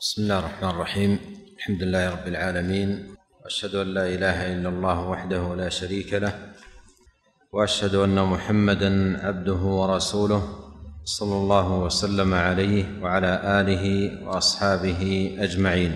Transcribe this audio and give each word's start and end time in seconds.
بسم 0.00 0.22
الله 0.22 0.38
الرحمن 0.38 0.70
الرحيم. 0.70 1.18
الحمد 1.56 1.82
لله 1.82 2.10
رب 2.10 2.28
العالمين. 2.28 2.88
وأشهد 3.44 3.74
أن 3.74 3.86
لا 3.86 4.06
إله 4.08 4.52
إلا 4.52 4.68
الله 4.68 5.08
وحده 5.08 5.54
لا 5.54 5.68
شريك 5.68 6.14
له. 6.14 6.32
وأشهد 7.52 7.94
أن 7.94 8.24
محمدا 8.24 9.20
عبده 9.26 9.60
ورسوله 9.60 10.42
صلى 11.04 11.36
الله 11.36 11.78
وسلم 11.78 12.34
عليه 12.34 13.02
وعلى 13.02 13.60
آله 13.60 13.84
وأصحابه 14.24 15.36
أجمعين. 15.38 15.92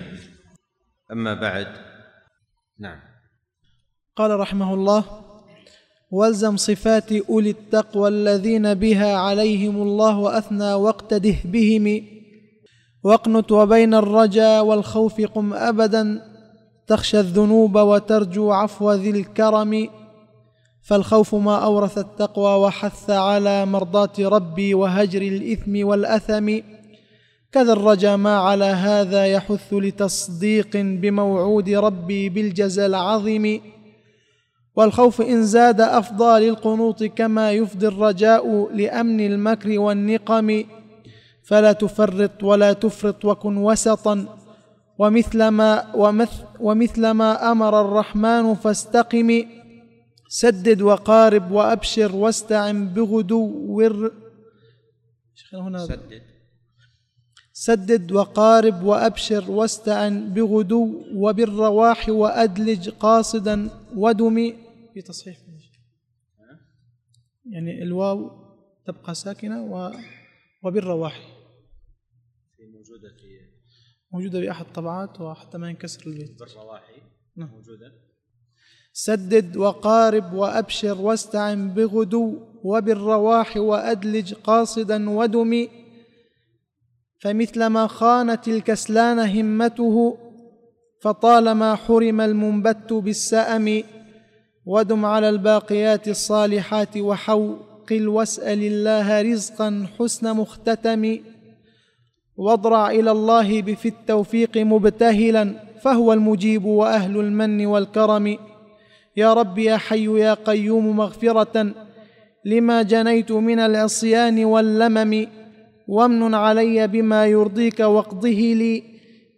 أما 1.11 1.33
بعد 1.33 1.67
نعم. 2.79 2.99
قال 4.15 4.39
رحمه 4.39 4.73
الله 4.73 5.03
والزم 6.11 6.57
صفات 6.57 7.11
أولي 7.11 7.49
التقوى 7.49 8.07
الذين 8.09 8.73
بها 8.73 9.17
عليهم 9.17 9.81
الله 9.81 10.17
وأثنى 10.17 10.73
واقتده 10.73 11.35
بهم 11.45 12.14
واقنت 13.05 13.51
وبين 13.51 13.93
الرجا 13.93 14.61
والخوف 14.61 15.21
قم 15.21 15.53
أبدا 15.53 16.21
تخشى 16.87 17.19
الذنوب 17.19 17.75
وترجو 17.75 18.51
عفو 18.51 18.91
ذي 18.91 19.09
الكرم. 19.09 19.89
فالخوف 20.81 21.35
ما 21.35 21.55
أورث 21.55 21.97
التقوى 21.97 22.55
وحث 22.63 23.09
على 23.09 23.65
مرضاة 23.65 24.11
ربي 24.19 24.73
وهجر 24.73 25.21
الإثم 25.21 25.87
والأثم. 25.87 26.59
كذا 27.51 27.73
الرجا 27.73 28.15
ما 28.15 28.37
على 28.37 28.65
هذا 28.65 29.25
يحث 29.25 29.73
لتصديق 29.73 30.71
بموعود 30.75 31.69
ربي 31.69 32.29
بالجزى 32.29 32.85
العظيم. 32.85 33.61
والخوف 34.75 35.21
إن 35.21 35.43
زاد 35.43 35.81
أفضى 35.81 36.47
للقنوط 36.47 37.03
كما 37.03 37.51
يفضي 37.51 37.87
الرجاء 37.87 38.69
لأمن 38.73 39.19
المكر 39.19 39.79
والنقم. 39.79 40.63
فلا 41.47 41.71
تفرط 41.73 42.43
ولا 42.43 42.73
تفرط 42.73 43.25
وكن 43.25 43.57
وسطا. 43.57 44.39
ومثل 44.99 45.47
ما 45.47 45.95
ومثل, 45.95 46.43
ومثل 46.59 47.11
ما 47.11 47.51
أمر 47.51 47.81
الرحمن 47.81 48.53
فاستقم. 48.55 49.43
سدد 50.29 50.81
وقارب 50.81 51.51
وأبشر 51.51 52.15
واستعن 52.15 52.87
بغدو 52.93 53.41
ور 53.67 54.11
هنا 55.53 55.85
سدد. 55.85 56.21
سدد 57.53 58.11
وقارب 58.11 58.83
وأبشر 58.83 59.51
واستعن 59.51 60.33
بغدو 60.33 61.03
وبالرواح 61.13 62.09
وأدلج 62.09 62.89
قاصدا 62.89 63.69
ودم. 63.95 64.53
في 64.93 65.01
تصحيح 65.01 65.37
يعني 67.45 67.83
الواو 67.83 68.31
تبقى 68.87 69.15
ساكنة 69.15 69.63
و 69.63 69.91
وبالرواح. 70.63 71.34
موجودة 72.95 73.15
في 73.17 73.39
موجودة 74.11 74.39
بأحد 74.39 74.65
الطبعات 74.65 75.21
وحتى 75.21 75.57
ما 75.57 75.69
ينكسر 75.69 76.07
البيت. 76.07 76.39
بالرواحي 76.39 77.01
نعم. 77.35 77.49
موجودة. 77.49 77.91
سدد 78.93 79.57
وقارب 79.57 80.33
وأبشر 80.33 81.01
واستعن 81.01 81.73
بغدو 81.73 82.39
وبالرواح 82.63 83.57
وأدلج 83.57 84.33
قاصدا 84.33 85.09
ودم 85.09 85.67
فمثل 87.19 87.65
ما 87.65 87.87
خانت 87.87 88.47
الكسلان 88.47 89.19
همته 89.19 90.17
فطالما 91.01 91.75
حرم 91.75 92.21
المنبت 92.21 92.93
بالسأم 92.93 93.83
ودم 94.65 95.05
على 95.05 95.29
الباقيات 95.29 96.07
الصالحات 96.07 96.97
وحوقل 96.97 98.07
واسأل 98.07 98.63
الله 98.63 99.21
رزقا 99.21 99.87
حسن 99.99 100.33
مختتم. 100.37 101.34
واضرع 102.37 102.91
إلى 102.91 103.11
الله 103.11 103.61
بفي 103.61 103.87
التوفيق 103.87 104.57
مبتهلا 104.57 105.53
فهو 105.81 106.13
المجيب 106.13 106.65
وأهل 106.65 107.19
المن 107.19 107.65
والكرم. 107.65 108.37
يا 109.17 109.33
رب 109.33 109.57
يا 109.57 109.77
حي 109.77 110.19
يا 110.19 110.33
قيوم 110.33 110.97
مغفرة 110.97 111.73
لما 112.45 112.81
جنيت 112.81 113.31
من 113.31 113.59
العصيان 113.59 114.45
واللمم 114.45 115.27
وامن 115.87 116.33
علي 116.33 116.87
بما 116.87 117.25
يرضيك 117.25 117.79
واقضه 117.79 118.29
لي 118.29 118.83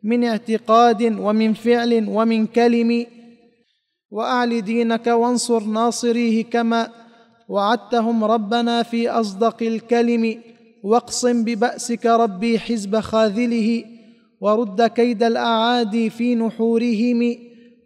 من 0.03 0.23
اعتقاد 0.23 1.19
ومن 1.19 1.53
فعل 1.53 2.09
ومن 2.09 2.45
كلم. 2.45 3.05
وأعل 4.11 4.61
دينك 4.61 5.07
وانصر 5.07 5.63
ناصريه 5.63 6.43
كما 6.43 6.89
وعدتهم 7.49 8.23
ربنا 8.23 8.83
في 8.83 9.09
أصدق 9.09 9.57
الكلم. 9.61 10.41
واقصم 10.87 11.43
ببأسك 11.43 12.05
ربي 12.05 12.59
حزب 12.59 12.99
خاذله 12.99 13.83
ورد 14.41 14.81
كيد 14.81 15.23
الأعادي 15.23 16.09
في 16.09 16.35
نحورهم 16.35 17.35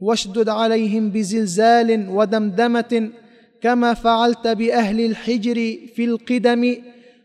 واشدد 0.01 0.49
عليهم 0.49 1.09
بزلزال 1.09 2.09
ودمدمة 2.09 3.09
كما 3.61 3.93
فعلت 3.93 4.47
بأهل 4.47 5.05
الحجر 5.05 5.55
في 5.95 6.05
القدم 6.05 6.75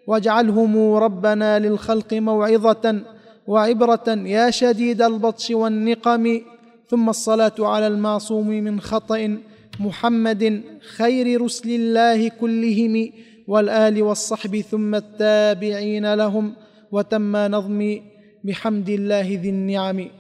واجعلهم 0.07 0.95
ربنا 0.95 1.59
للخلق 1.59 2.15
موعظة 2.15 3.01
وعبرة 3.47 4.09
يا 4.09 4.51
شديد 4.51 5.03
البطش 5.03 5.51
والنقم 5.51 6.41
ثم 6.89 7.09
الصلاة 7.09 7.55
على 7.59 7.87
المعصوم 7.87 8.49
من 8.49 8.81
خطأ 8.81 9.39
محمد 9.81 10.63
خير 10.97 11.43
رسل 11.43 11.71
الله 11.71 12.29
كلهم 12.29 13.11
والآل 13.47 14.03
والصحب 14.03 14.61
ثم 14.61 14.95
التابعين 14.95 16.15
لهم 16.15 16.57
وتم 16.93 17.37
نظمي 17.37 18.03
بحمد 18.45 18.89
الله 18.89 19.39
ذي 19.43 19.51
النعم. 19.51 20.11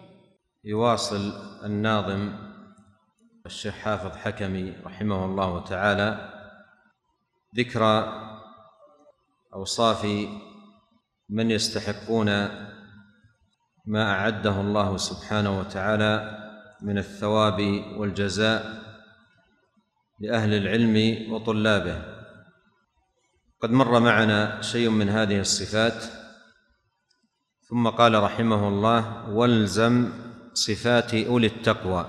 يواصل 0.65 1.33
الناظم 1.65 2.33
الشيخ 3.47 3.75
حافظ 3.75 4.17
حكمي 4.17 4.73
رحمه 4.85 5.25
الله 5.25 5.65
تعالى 5.65 6.33
ذكر 7.57 7.83
أوصاف 9.55 10.07
من 11.29 11.51
يستحقون 11.51 12.29
ما 13.87 14.11
أعده 14.11 14.61
الله 14.61 14.97
سبحانه 14.97 15.61
وتعالى 15.61 16.39
من 16.83 16.99
الثواب 16.99 17.61
والجزاء 17.97 18.83
لأهل 20.21 20.55
العلم 20.55 21.33
وطلابه. 21.33 22.16
قد 23.62 23.71
مر 23.71 24.00
معنا 24.00 24.62
شيء 24.62 24.89
من 24.89 25.09
هذه 25.09 25.41
الصفات. 25.41 26.05
ثم 27.69 27.89
قال 27.89 28.22
رحمه 28.22 28.69
الله 28.69 29.28
والزم 29.28 30.12
صفات 30.55 31.15
أولي 31.15 31.47
التقوى. 31.47 32.06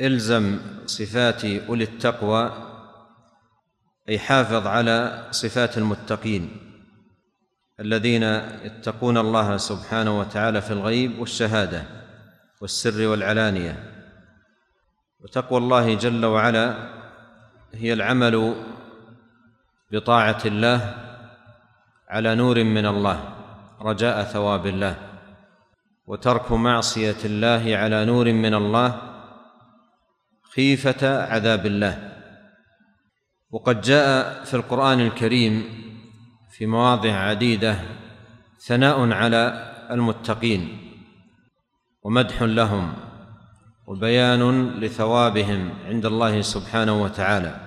إلزم 0.00 0.60
صفات 0.86 1.44
أولي 1.44 1.84
التقوى 1.84 2.52
أي 4.08 4.18
حافظ 4.18 4.66
على 4.66 5.28
صفات 5.30 5.78
المتقين 5.78 6.56
الذين 7.80 8.22
يتقون 8.64 9.18
الله 9.18 9.56
سبحانه 9.56 10.18
وتعالى 10.18 10.60
في 10.60 10.70
الغيب 10.72 11.18
والشهادة 11.18 11.84
والسر 12.60 13.06
والعلانية. 13.06 13.92
وتقوى 15.20 15.58
الله 15.58 15.94
جل 15.94 16.24
وعلا 16.24 16.92
هي 17.74 17.92
العمل 17.92 18.54
بطاعة 19.96 20.42
الله 20.46 20.94
على 22.08 22.34
نور 22.34 22.64
من 22.64 22.86
الله 22.86 23.18
رجاء 23.80 24.22
ثواب 24.22 24.66
الله 24.66 24.96
وترك 26.06 26.52
معصية 26.52 27.16
الله 27.24 27.76
على 27.76 28.04
نور 28.04 28.32
من 28.32 28.54
الله 28.54 29.02
خيفة 30.54 31.22
عذاب 31.32 31.66
الله. 31.66 32.12
وقد 33.50 33.80
جاء 33.80 34.44
في 34.44 34.54
القرآن 34.54 35.00
الكريم 35.00 35.64
في 36.50 36.66
مواضع 36.66 37.12
عديدة 37.12 37.76
ثناء 38.66 39.12
على 39.12 39.72
المتقين 39.90 40.78
ومدح 42.02 42.42
لهم 42.42 42.94
وبيان 43.86 44.70
لثوابهم 44.70 45.70
عند 45.86 46.06
الله 46.06 46.40
سبحانه 46.40 47.02
وتعالى. 47.02 47.65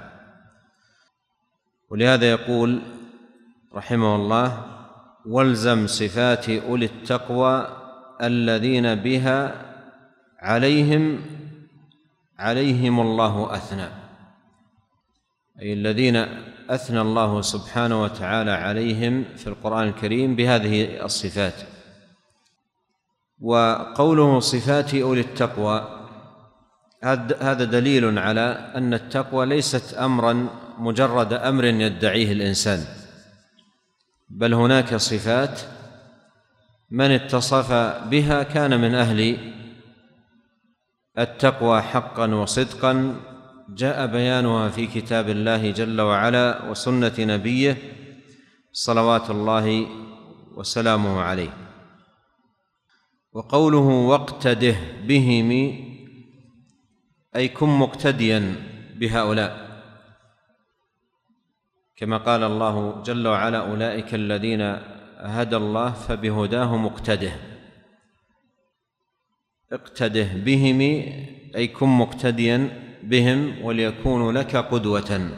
ولهذا 1.90 2.30
يقول 2.30 2.82
رحمه 3.74 4.16
الله 4.16 4.66
والزم 5.26 5.88
صفات 5.88 6.50
أولي 6.50 6.86
التقوى 6.86 7.68
الذين 8.22 8.96
بها 8.96 9.66
عليهم 10.40 11.22
عليهم 12.40 13.00
الله 13.00 13.56
أثنى. 13.56 13.88
أي 15.62 15.74
الذين 15.74 16.16
أثنى 16.70 17.02
الله 17.02 17.42
سبحانه 17.42 18.04
وتعالى 18.04 18.52
عليهم 18.52 19.26
في 19.38 19.48
القرآن 19.48 19.88
الكريم 19.88 20.36
بهذه 20.36 21.06
الصفات. 21.06 21.54
وقوله 23.42 24.40
صفات 24.40 24.96
أولي 24.96 25.22
التقوى 25.22 26.00
هذا 27.42 27.64
دليل 27.64 28.20
على 28.20 28.72
أن 28.76 28.94
التقوى 28.94 29.46
ليست 29.46 29.94
امرا 29.94 30.50
مجرد 30.80 31.34
أمر 31.34 31.66
يدعيه 31.66 32.32
الإنسان. 32.32 32.86
بل 34.30 34.54
هناك 34.54 34.96
صفات 34.96 35.62
من 36.92 37.12
اتصف 37.12 37.72
بها 38.06 38.44
كان 38.44 38.82
من 38.82 38.96
أهل 38.96 39.38
التقوى 41.18 41.82
حقا 41.82 42.36
وصدقا. 42.36 43.16
جاء 43.70 44.06
بيانها 44.08 44.70
في 44.70 44.88
كتاب 44.88 45.30
الله 45.30 45.72
جل 45.72 46.02
وعلا 46.02 46.70
وسنة 46.70 47.14
نبيه 47.20 47.78
صلوات 48.72 49.30
الله 49.30 49.88
وسلامه 50.56 51.22
عليه. 51.22 51.54
وقوله 53.34 53.88
واقتده 54.12 54.76
بهم 55.04 55.52
أي 57.36 57.48
كن 57.48 57.70
مقتديا 57.70 58.56
بهؤلاء. 59.00 59.69
كما 62.00 62.18
قال 62.18 62.44
الله 62.44 63.04
جل 63.04 63.28
وعلا 63.28 63.58
أولئك 63.58 64.14
الذين 64.14 64.62
هدى 65.18 65.56
الله 65.56 65.92
فبهداه 65.92 66.78
مقتده 66.78 67.32
اقتده 69.72 70.34
بهم 70.34 70.82
أي 71.56 71.68
كن 71.68 71.88
مقتديا 71.88 72.70
بهم 73.04 73.66
وليكونوا 73.66 74.32
لك 74.32 74.56
قدوه. 74.56 75.32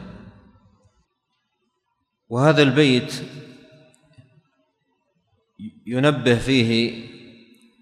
وهذا 2.28 2.62
البيت 2.62 3.22
ينبه 5.86 6.34
فيه 6.34 7.02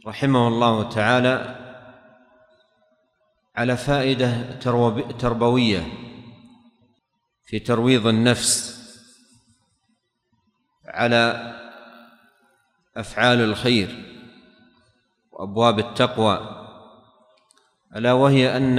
رحمه 0.06 0.48
الله 0.48 0.88
تعالى 0.88 1.56
على 3.56 3.76
فائدة 3.76 4.58
تربوية. 5.18 6.09
في 7.50 7.58
ترويض 7.58 8.06
النفس 8.06 8.80
على 10.86 11.54
أفعال 12.96 13.40
الخير 13.40 13.88
وأبواب 15.32 15.78
التقوى 15.78 16.66
ألا 17.96 18.12
وهي 18.12 18.56
أن 18.56 18.78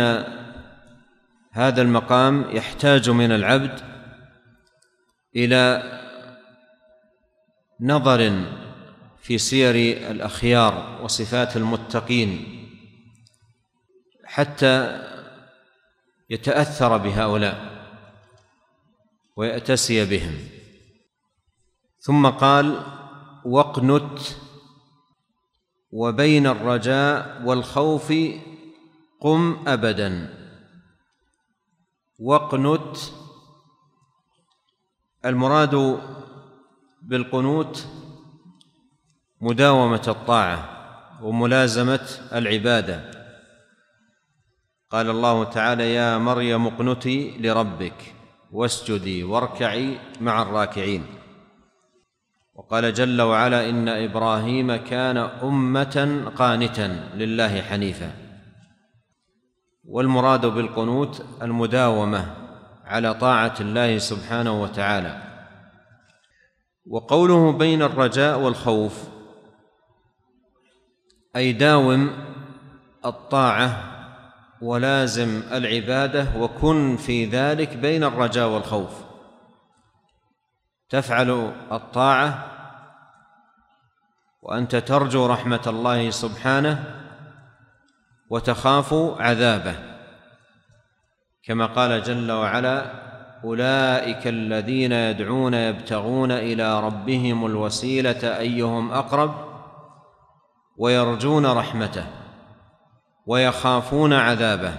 هذا 1.52 1.82
المقام 1.82 2.46
يحتاج 2.50 3.10
من 3.10 3.32
العبد 3.32 3.80
إلى 5.36 5.84
نظر 7.80 8.46
في 9.22 9.38
سير 9.38 9.76
الأخيار 10.12 11.02
وصفات 11.04 11.58
المتقين 11.58 12.62
حتى 14.26 15.02
يتأثر 16.30 16.98
بهؤلاء. 16.98 17.71
ويأتسي 19.36 20.06
بهم. 20.06 20.38
ثم 22.00 22.28
قال 22.28 22.84
واقنت 23.46 24.20
وبين 25.92 26.48
الرجاء 26.48 27.42
والخوف 27.46 28.14
قم 29.22 29.64
ابدا. 29.68 30.38
واقنت 32.20 32.98
المراد 35.26 36.02
بالقنوت 37.02 37.88
مداومة 39.42 40.04
الطاعة 40.08 40.60
وملازمة 41.24 42.10
العبادة. 42.34 43.12
قال 44.90 45.10
الله 45.10 45.44
تعالى 45.44 45.94
يا 45.94 46.18
مريم 46.18 46.68
اقنتي 46.68 47.38
لربك. 47.38 48.16
واسجدي 48.52 49.24
واركعي 49.24 49.98
مع 50.22 50.42
الراكعين. 50.42 51.06
وقال 52.56 52.94
جل 52.94 53.22
وعلا 53.22 53.70
إن 53.70 53.90
إبراهيم 53.90 54.76
كان 54.76 55.18
أمة 55.18 56.26
قانتا 56.36 56.88
لله 57.16 57.62
حنيفا. 57.62 58.12
والمراد 59.84 60.46
بالقنوت 60.46 61.26
المداومة 61.42 62.36
على 62.86 63.14
طاعة 63.14 63.56
الله 63.60 63.98
سبحانه 63.98 64.62
وتعالى. 64.62 65.22
وقوله 66.88 67.52
بين 67.52 67.82
الرجاء 67.82 68.40
والخوف 68.40 69.04
أي 71.36 71.54
داوم 71.54 72.10
الطاعة 73.06 73.91
ولازم 74.62 75.42
العبادة 75.52 76.28
وكن 76.38 76.98
في 76.98 77.26
ذلك 77.26 77.78
بين 77.78 78.04
الرجاء 78.04 78.50
والخوف. 78.50 78.92
تفعل 80.90 81.54
الطاعة 81.72 82.48
وأنت 84.42 84.76
ترجو 84.76 85.26
رحمة 85.26 85.62
الله 85.68 86.10
سبحانه 86.10 86.84
وتخاف 88.30 88.94
عذابه. 89.20 89.76
كما 91.44 91.66
قال 91.66 92.04
جل 92.04 92.32
وعلا 92.32 93.02
أولئك 93.44 94.28
الذين 94.28 94.92
يدعون 94.92 95.54
يبتغون 95.54 96.32
إلى 96.32 96.80
ربهم 96.80 97.46
الوسيلة 97.46 98.38
أيهم 98.38 98.92
أقرب 98.92 99.34
ويرجون 100.78 101.46
رحمته. 101.46 102.21
ويخافون 103.26 104.14
عذابه. 104.14 104.74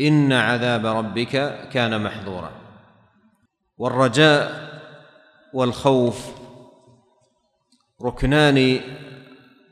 إن 0.00 0.32
عذاب 0.32 0.86
ربك 0.86 1.68
كان 1.72 2.02
محظورا. 2.02 2.50
والرجاء 3.78 4.64
والخوف 5.52 6.30
ركنان 8.02 8.80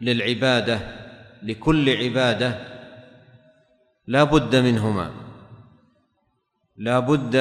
للعبادة 0.01 0.81
لكل 1.43 1.97
عبادة 1.97 2.59
لا 4.07 4.25
بد 4.25 4.57
منهما. 4.57 5.11
لا 6.77 6.99
بد 6.99 7.37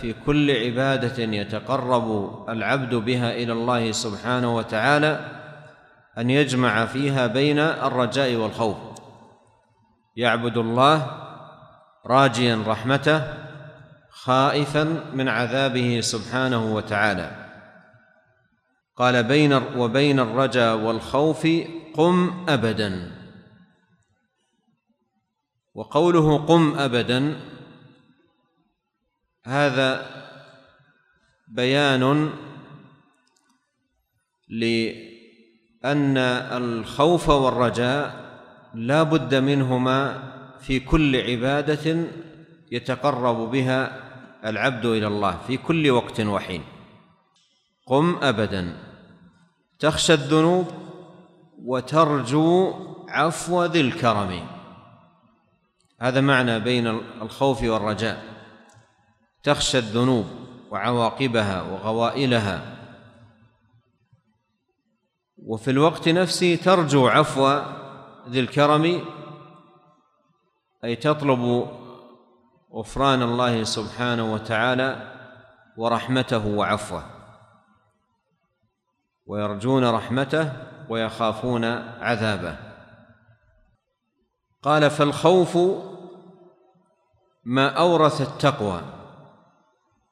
في 0.00 0.14
كل 0.26 0.50
عبادة 0.50 1.22
يتقرب 1.22 2.38
العبد 2.48 2.94
بها 2.94 3.34
إلى 3.34 3.52
الله 3.52 3.92
سبحانه 3.92 4.56
وتعالى 4.56 5.40
أن 6.18 6.30
يجمع 6.30 6.86
فيها 6.86 7.26
بين 7.26 7.58
الرجاء 7.58 8.34
والخوف. 8.34 8.93
يعبد 10.16 10.56
الله 10.56 11.20
راجيا 12.06 12.64
رحمته 12.66 13.44
خائفا 14.10 14.84
من 15.14 15.28
عذابه 15.28 16.00
سبحانه 16.00 16.74
وتعالى. 16.74 17.44
قال 18.96 19.24
بين 19.24 19.52
وبين 19.52 20.20
الرجاء 20.20 20.76
والخوف 20.76 21.48
قم 21.94 22.44
ابدا. 22.48 23.10
وقوله 25.74 26.46
قم 26.46 26.78
ابدا 26.78 27.40
هذا 29.44 30.06
بيان 31.48 32.30
لأن 34.48 36.16
الخوف 36.16 37.28
والرجاء 37.28 38.23
لا 38.74 39.02
بد 39.02 39.34
منهما 39.34 40.22
في 40.60 40.80
كل 40.80 41.16
عبادة 41.16 42.06
يتقرب 42.72 43.50
بها 43.50 44.00
العبد 44.44 44.86
إلى 44.86 45.06
الله 45.06 45.38
في 45.46 45.56
كل 45.56 45.90
وقت 45.90 46.20
وحين. 46.20 46.62
قم 47.86 48.16
ابدا. 48.22 48.76
تخشى 49.78 50.14
الذنوب 50.14 50.66
وترجو 51.64 52.74
عفو 53.08 53.64
ذي 53.64 53.80
الكرم. 53.80 54.46
هذا 56.00 56.20
معنى 56.20 56.60
بين 56.60 56.86
الخوف 57.22 57.62
والرجاء. 57.62 58.22
تخشى 59.42 59.78
الذنوب 59.78 60.26
وعواقبها 60.70 61.62
وغوائلها. 61.62 62.76
وفي 65.38 65.70
الوقت 65.70 66.08
نفسه 66.08 66.56
ترجو 66.56 67.08
عفو 67.08 67.62
ذي 68.28 68.40
الكرم 68.40 69.04
أي 70.84 70.96
تطلب 70.96 71.68
غفران 72.72 73.22
الله 73.22 73.64
سبحانه 73.64 74.32
وتعالى 74.32 75.14
ورحمته 75.76 76.46
وعفوه. 76.46 77.04
ويرجون 79.26 79.84
رحمته 79.84 80.52
ويخافون 80.88 81.64
عذابه. 82.00 82.56
قال 84.62 84.90
فالخوف 84.90 85.58
ما 87.44 87.68
أورث 87.68 88.20
التقوى 88.20 88.80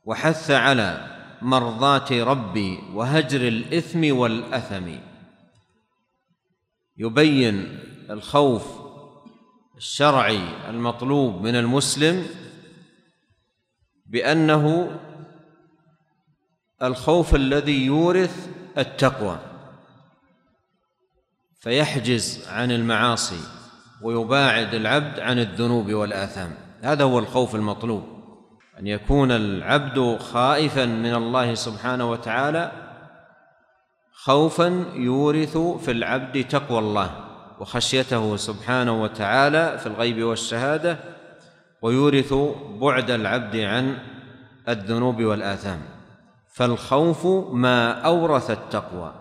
وحث 0.04 0.50
على 0.50 1.06
مرضاه 1.42 2.24
ربي 2.24 2.78
وهجر 2.94 3.40
الإثم 3.48 4.16
والأثم. 4.16 4.98
يبين 6.96 7.78
الخوف 8.10 8.66
الشرعي 9.76 10.68
المطلوب 10.68 11.42
من 11.42 11.56
المسلم 11.56 12.26
بأنه 14.06 14.90
الخوف 16.82 17.34
الذي 17.34 17.86
يورث 17.86 18.48
التقوى 18.78 19.38
فيحجز 21.60 22.48
عن 22.48 22.70
المعاصي 22.70 23.40
ويباعد 24.02 24.74
العبد 24.74 25.20
عن 25.20 25.38
الذنوب 25.38 25.92
والآثام. 25.92 26.54
هذا 26.82 27.04
هو 27.04 27.18
الخوف 27.18 27.54
المطلوب 27.54 28.02
أن 28.78 28.86
يكون 28.86 29.30
العبد 29.30 30.18
خائفا 30.20 30.84
من 30.84 31.14
الله 31.14 31.54
سبحانه 31.54 32.10
وتعالى 32.10 32.72
خوفا 34.12 34.86
يورث 34.94 35.58
في 35.58 35.90
العبد 35.90 36.44
تقوى 36.48 36.78
الله. 36.78 37.31
وخشيته 37.62 38.36
سبحانه 38.36 39.02
وتعالى 39.02 39.78
في 39.78 39.86
الغيب 39.86 40.22
والشهادة 40.22 40.98
ويورث 41.82 42.34
بعد 42.80 43.10
العبد 43.10 43.56
عن 43.56 43.98
الذنوب 44.68 45.22
والآثام. 45.22 45.80
فالخوف 46.52 47.26
ما 47.52 47.92
أورث 47.92 48.50
التقوى. 48.50 49.14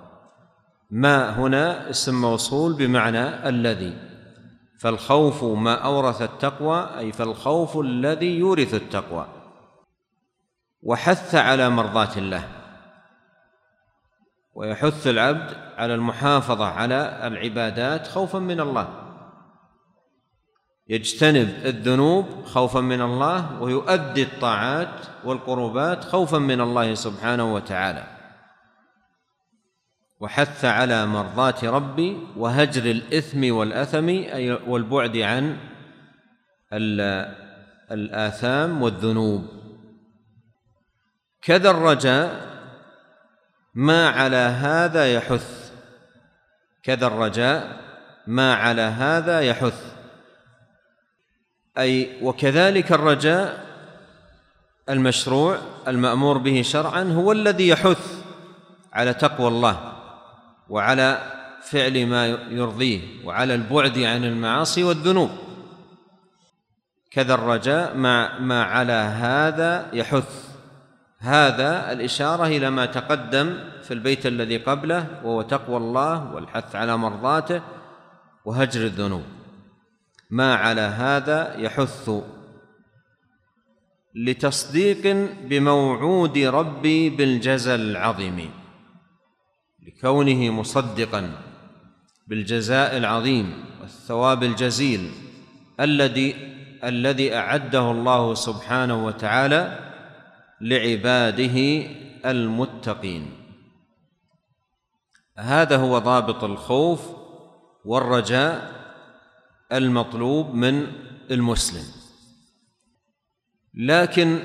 ما 0.91 1.29
هنا 1.29 1.89
اسم 1.89 2.21
موصول 2.21 2.73
بمعنى 2.73 3.49
الذي. 3.49 3.97
فالخوف 4.79 5.43
ما 5.43 5.73
أورث 5.73 6.21
التقوى 6.21 6.89
أي 6.97 7.11
فالخوف 7.11 7.77
الذي 7.77 8.39
يورث 8.39 8.73
التقوى. 8.73 9.27
وحث 10.83 11.35
على 11.35 11.69
مرضاة 11.69 12.17
الله. 12.17 12.60
ويحث 14.53 15.07
العبد 15.07 15.57
على 15.77 15.95
المحافظة 15.95 16.65
على 16.65 17.27
العبادات 17.27 18.07
خوفا 18.07 18.39
من 18.39 18.59
الله. 18.59 18.87
يجتنب 20.87 21.49
الذنوب 21.65 22.45
خوفا 22.45 22.81
من 22.81 23.01
الله 23.01 23.61
ويؤدي 23.61 24.23
الطاعات 24.23 25.05
والقربات 25.23 26.03
خوفا 26.03 26.37
من 26.37 26.61
الله 26.61 26.93
سبحانه 26.93 27.53
وتعالى. 27.53 28.03
وحث 30.19 30.65
على 30.65 31.05
مرضاه 31.05 31.55
ربي 31.63 32.17
وهجر 32.37 32.91
الإثم 32.91 33.53
والأثم 33.53 34.09
أي 34.09 34.51
والبعد 34.51 35.17
عن 35.17 35.57
الآثام 37.91 38.81
والذنوب. 38.81 39.47
كذا 41.41 41.69
الرجاء 41.71 42.50
ما 43.73 44.09
على 44.09 44.35
هذا 44.35 45.13
يحث. 45.13 45.71
كذا 46.83 47.07
الرجاء 47.07 47.81
ما 48.27 48.53
على 48.53 48.81
هذا 48.81 49.41
يحث. 49.41 49.93
أي 51.77 52.17
وكذلك 52.21 52.91
الرجاء 52.91 53.65
المشروع 54.89 55.57
المأمور 55.87 56.37
به 56.37 56.61
شرعا 56.61 57.03
هو 57.03 57.31
الذي 57.31 57.67
يحث 57.67 58.23
على 58.93 59.13
تقوى 59.13 59.47
الله 59.47 59.93
وعلى 60.69 61.31
فعل 61.61 62.05
ما 62.05 62.27
يرضيه 62.27 63.25
وعلى 63.25 63.55
البعد 63.55 63.99
عن 63.99 64.25
المعاصي 64.25 64.83
والذنوب. 64.83 65.29
كذا 67.11 67.33
الرجاء 67.33 67.95
ما 67.95 68.39
ما 68.39 68.63
على 68.63 68.93
هذا 68.93 69.89
يحث. 69.93 70.50
هذا 71.21 71.91
الإشارة 71.91 72.45
إلى 72.47 72.69
ما 72.69 72.85
تقدم 72.85 73.57
في 73.83 73.93
البيت 73.93 74.25
الذي 74.25 74.57
قبله 74.57 75.21
وهو 75.23 75.41
تقوى 75.41 75.77
الله 75.77 76.33
والحث 76.33 76.75
على 76.75 76.97
مرضاته 76.97 77.61
وهجر 78.45 78.81
الذنوب. 78.81 79.23
ما 80.29 80.55
على 80.55 80.81
هذا 80.81 81.55
يحث 81.57 82.09
لتصديق 84.15 85.07
بموعود 85.43 86.37
ربي 86.37 87.09
بالجزاء 87.09 87.75
العظيم 87.75 88.51
لكونه 89.87 90.49
مصدقا 90.49 91.31
بالجزاء 92.27 92.97
العظيم 92.97 93.53
والثواب 93.81 94.43
الجزيل 94.43 95.11
الذي 95.79 96.35
الذي 96.83 97.35
أعده 97.35 97.91
الله 97.91 98.33
سبحانه 98.33 99.05
وتعالى 99.05 99.90
لعباده 100.61 101.87
المتقين. 102.25 103.31
هذا 105.37 105.77
هو 105.77 105.99
ضابط 105.99 106.43
الخوف 106.43 107.01
والرجاء 107.85 108.81
المطلوب 109.71 110.53
من 110.53 110.87
المسلم. 111.31 111.85
لكن 113.73 114.39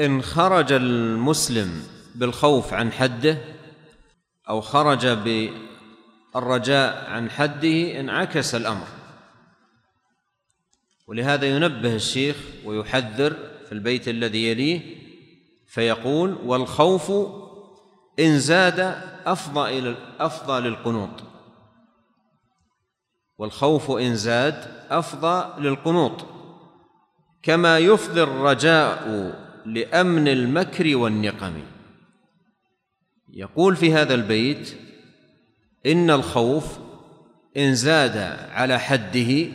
إن 0.00 0.22
خرج 0.22 0.72
المسلم 0.72 1.82
بالخوف 2.14 2.74
عن 2.74 2.92
حده 2.92 3.38
أو 4.48 4.60
خرج 4.60 5.06
بالرجاء 5.06 7.10
عن 7.10 7.30
حده 7.30 8.00
انعكس 8.00 8.54
الأمر. 8.54 8.86
ولهذا 11.06 11.46
ينبه 11.46 11.94
الشيخ 11.94 12.36
ويحذر 12.64 13.36
في 13.66 13.72
البيت 13.72 14.08
الذي 14.08 14.50
يليه 14.50 14.93
فيقول 15.74 16.38
والخوف 16.44 17.12
إن 18.20 18.38
زاد 18.38 18.80
أفضى 19.26 19.78
إلى 19.78 19.96
أفضى 20.20 20.68
للقنوط. 20.68 21.10
والخوف 23.38 23.90
إن 23.90 24.16
زاد 24.16 24.86
أفضى 24.90 25.62
للقنوط. 25.62 26.26
كما 27.42 27.78
يفضي 27.78 28.22
الرجاء 28.22 29.32
لأمن 29.66 30.28
المكر 30.28 30.96
والنقم. 30.96 31.62
يقول 33.32 33.76
في 33.76 33.94
هذا 33.94 34.14
البيت 34.14 34.76
إن 35.86 36.10
الخوف 36.10 36.78
إن 37.56 37.74
زاد 37.74 38.16
على 38.50 38.78
حده 38.78 39.46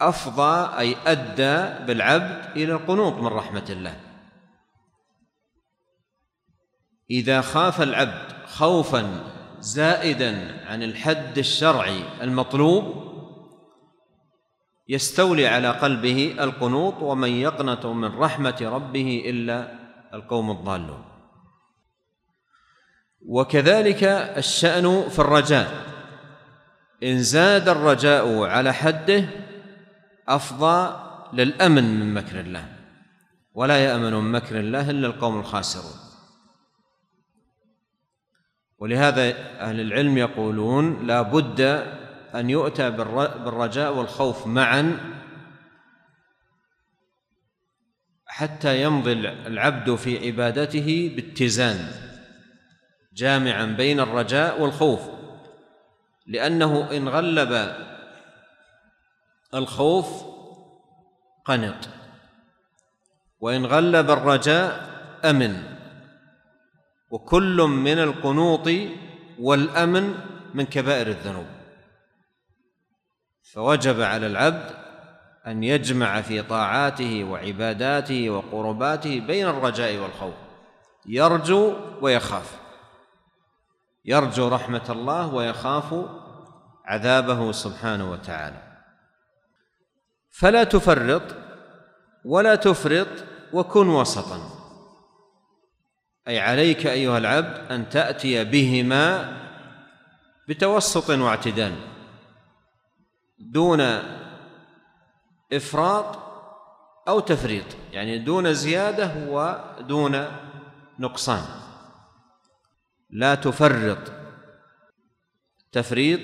أفضى 0.00 0.78
أي 0.78 0.96
أدى 1.06 1.84
بالعبد 1.86 2.56
إلى 2.56 2.72
القنوط 2.72 3.14
من 3.14 3.26
رحمة 3.26 3.64
الله. 3.70 4.07
إذا 7.10 7.40
خاف 7.40 7.82
العبد 7.82 8.32
خوفا 8.46 9.24
زائدا 9.60 10.60
عن 10.66 10.82
الحد 10.82 11.38
الشرعي 11.38 12.02
المطلوب 12.22 13.08
يستولي 14.88 15.46
على 15.46 15.70
قلبه 15.70 16.36
القنوط 16.40 16.94
ومن 17.02 17.30
يقنط 17.30 17.86
من 17.86 18.18
رحمة 18.18 18.56
ربه 18.62 19.22
إلا 19.26 19.72
القوم 20.14 20.50
الضالون. 20.50 21.04
وكذلك 23.26 24.04
الشأن 24.36 25.08
في 25.08 25.18
الرجاء. 25.18 25.86
إن 27.02 27.22
زاد 27.22 27.68
الرجاء 27.68 28.42
على 28.42 28.72
حده 28.72 29.28
أفضى 30.28 30.96
للأمن 31.32 32.00
من 32.00 32.14
مكر 32.14 32.40
الله. 32.40 32.68
ولا 33.54 33.84
يأمن 33.84 34.14
من 34.14 34.32
مكر 34.32 34.60
الله 34.60 34.90
إلا 34.90 35.06
القوم 35.06 35.40
الخاسرون. 35.40 36.07
ولهذا 38.78 39.28
أهل 39.60 39.80
العلم 39.80 40.18
يقولون 40.18 41.06
لا 41.06 41.22
بد 41.22 41.60
أن 42.34 42.50
يؤتى 42.50 42.90
بالرجاء 42.90 43.94
والخوف 43.94 44.46
معا 44.46 44.98
حتى 48.26 48.82
يمضي 48.82 49.12
العبد 49.12 49.94
في 49.94 50.26
عبادته 50.26 51.12
باتزان 51.16 51.90
جامعا 53.14 53.64
بين 53.64 54.00
الرجاء 54.00 54.60
والخوف 54.60 55.00
لأنه 56.26 56.96
إن 56.96 57.08
غلب 57.08 57.76
الخوف 59.54 60.24
قنط 61.44 61.88
وإن 63.40 63.66
غلب 63.66 64.10
الرجاء 64.10 64.88
أمن. 65.24 65.77
وكل 67.10 67.62
من 67.62 67.98
القنوط 67.98 68.68
والأمن 69.40 70.14
من 70.54 70.66
كبائر 70.66 71.06
الذنوب. 71.06 71.46
فوجب 73.52 74.00
على 74.00 74.26
العبد 74.26 74.70
أن 75.46 75.62
يجمع 75.64 76.20
في 76.20 76.42
طاعاته 76.42 77.24
وعباداته 77.24 78.30
وقرباته 78.30 79.20
بين 79.20 79.46
الرجاء 79.46 79.96
والخوف. 79.96 80.34
يرجو 81.06 81.74
ويخاف. 82.00 82.58
يرجو 84.04 84.48
رحمة 84.48 84.86
الله 84.90 85.34
ويخاف 85.34 85.94
عذابه 86.84 87.52
سبحانه 87.52 88.10
وتعالى. 88.10 88.62
فلا 90.30 90.64
تفرط 90.64 91.22
ولا 92.24 92.54
تفرط 92.54 93.08
وكن 93.52 93.88
وسطا. 93.88 94.57
أي 96.28 96.40
عليك 96.40 96.86
أيها 96.86 97.18
العبد 97.18 97.70
أن 97.70 97.88
تأتي 97.88 98.44
بهما 98.44 99.36
بتوسط 100.48 101.10
واعتدال 101.10 101.72
دون 103.38 103.80
إفراط 105.52 106.18
أو 107.08 107.20
تفريط 107.20 107.64
يعني 107.92 108.18
دون 108.18 108.54
زيادة 108.54 109.12
ودون 109.28 110.26
نقصان. 110.98 111.42
لا 113.10 113.34
تفرط 113.34 114.12
تفريط 115.72 116.20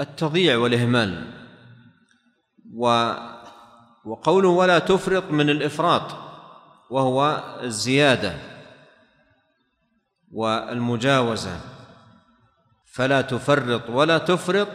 التضييع 0.00 0.56
والإهمال 0.56 1.32
و 2.74 3.12
وقوله 4.04 4.48
ولا 4.48 4.78
تفرط 4.78 5.30
من 5.30 5.50
الإفراط 5.50 6.16
وهو 6.90 7.42
الزيادة. 7.62 8.51
والمجاوزة. 10.32 11.60
فلا 12.92 13.20
تفرط 13.20 13.90
ولا 13.90 14.18
تفرط 14.18 14.68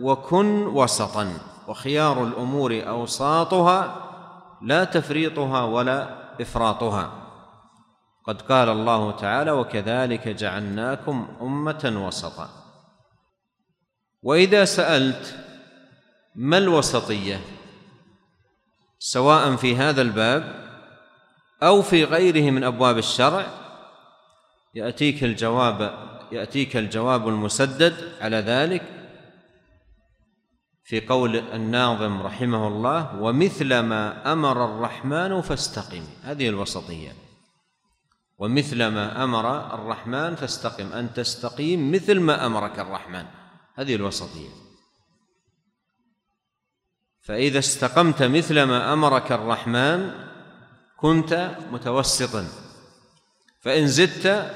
وكن 0.00 0.66
وسطا. 0.66 1.38
وخيار 1.68 2.24
الأمور 2.24 2.88
أوساطها 2.88 4.10
لا 4.62 4.84
تفريطها 4.84 5.64
ولا 5.64 6.08
إفراطها. 6.40 7.12
قد 8.26 8.42
قال 8.42 8.68
الله 8.68 9.10
تعالى 9.12 9.50
وكذلك 9.50 10.28
جعلناكم 10.28 11.28
أمة 11.40 12.04
وسطا. 12.06 12.48
وإذا 14.22 14.64
سألت 14.64 15.38
ما 16.34 16.58
الوسطية؟ 16.58 17.40
سواء 18.98 19.56
في 19.56 19.76
هذا 19.76 20.02
الباب 20.02 20.64
أو 21.62 21.82
في 21.82 22.04
غيره 22.04 22.50
من 22.50 22.64
أبواب 22.64 22.98
الشرع 22.98 23.63
يأتيك 24.74 25.24
الجواب 25.24 26.04
يأتيك 26.32 26.76
الجواب 26.76 27.28
المسدد 27.28 28.12
على 28.20 28.36
ذلك 28.36 28.82
في 30.84 31.00
قول 31.00 31.36
الناظم 31.36 32.22
رحمه 32.22 32.68
الله 32.68 33.20
ومثل 33.20 33.78
ما 33.78 34.32
أمر 34.32 34.64
الرحمن 34.64 35.42
فاستقم. 35.42 36.04
هذه 36.22 36.48
الوسطية. 36.48 37.12
ومثل 38.38 38.86
ما 38.86 39.24
أمر 39.24 39.74
الرحمن 39.74 40.34
فاستقم. 40.34 40.92
أن 40.92 41.14
تستقيم 41.14 41.92
مثل 41.92 42.20
ما 42.20 42.46
أمرك 42.46 42.78
الرحمن. 42.78 43.24
هذه 43.74 43.94
الوسطية. 43.94 44.48
فإذا 47.20 47.58
استقمت 47.58 48.22
مثل 48.22 48.62
ما 48.62 48.92
أمرك 48.92 49.32
الرحمن 49.32 50.10
كنت 50.96 51.56
متوسطا. 51.72 52.48
فإن 53.60 53.86
زدت 53.86 54.54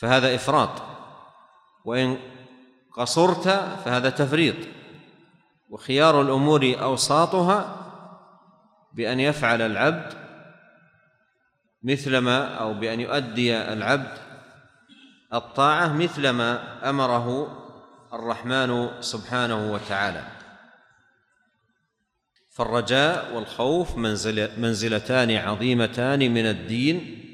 فهذا 0.00 0.34
إفراط. 0.34 0.82
وإن 1.84 2.18
قصرت 2.96 3.48
فهذا 3.84 4.10
تفريط. 4.10 4.56
وخيار 5.70 6.22
الأمور 6.22 6.76
أوساطها 6.82 7.76
بأن 8.92 9.20
يفعل 9.20 9.62
العبد 9.62 10.14
مثلما 11.82 12.54
أو 12.54 12.74
بأن 12.74 13.00
يؤدي 13.00 13.56
العبد 13.56 14.18
الطاعة 15.34 15.92
مثلما 15.92 16.90
أمره 16.90 17.56
الرحمن 18.12 18.90
سبحانه 19.00 19.72
وتعالى. 19.72 20.24
فالرجاء 22.50 23.34
والخوف 23.34 23.96
منزل 23.96 24.60
منزلتان 24.60 25.30
عظيمتان 25.30 26.34
من 26.34 26.46
الدين 26.46 27.26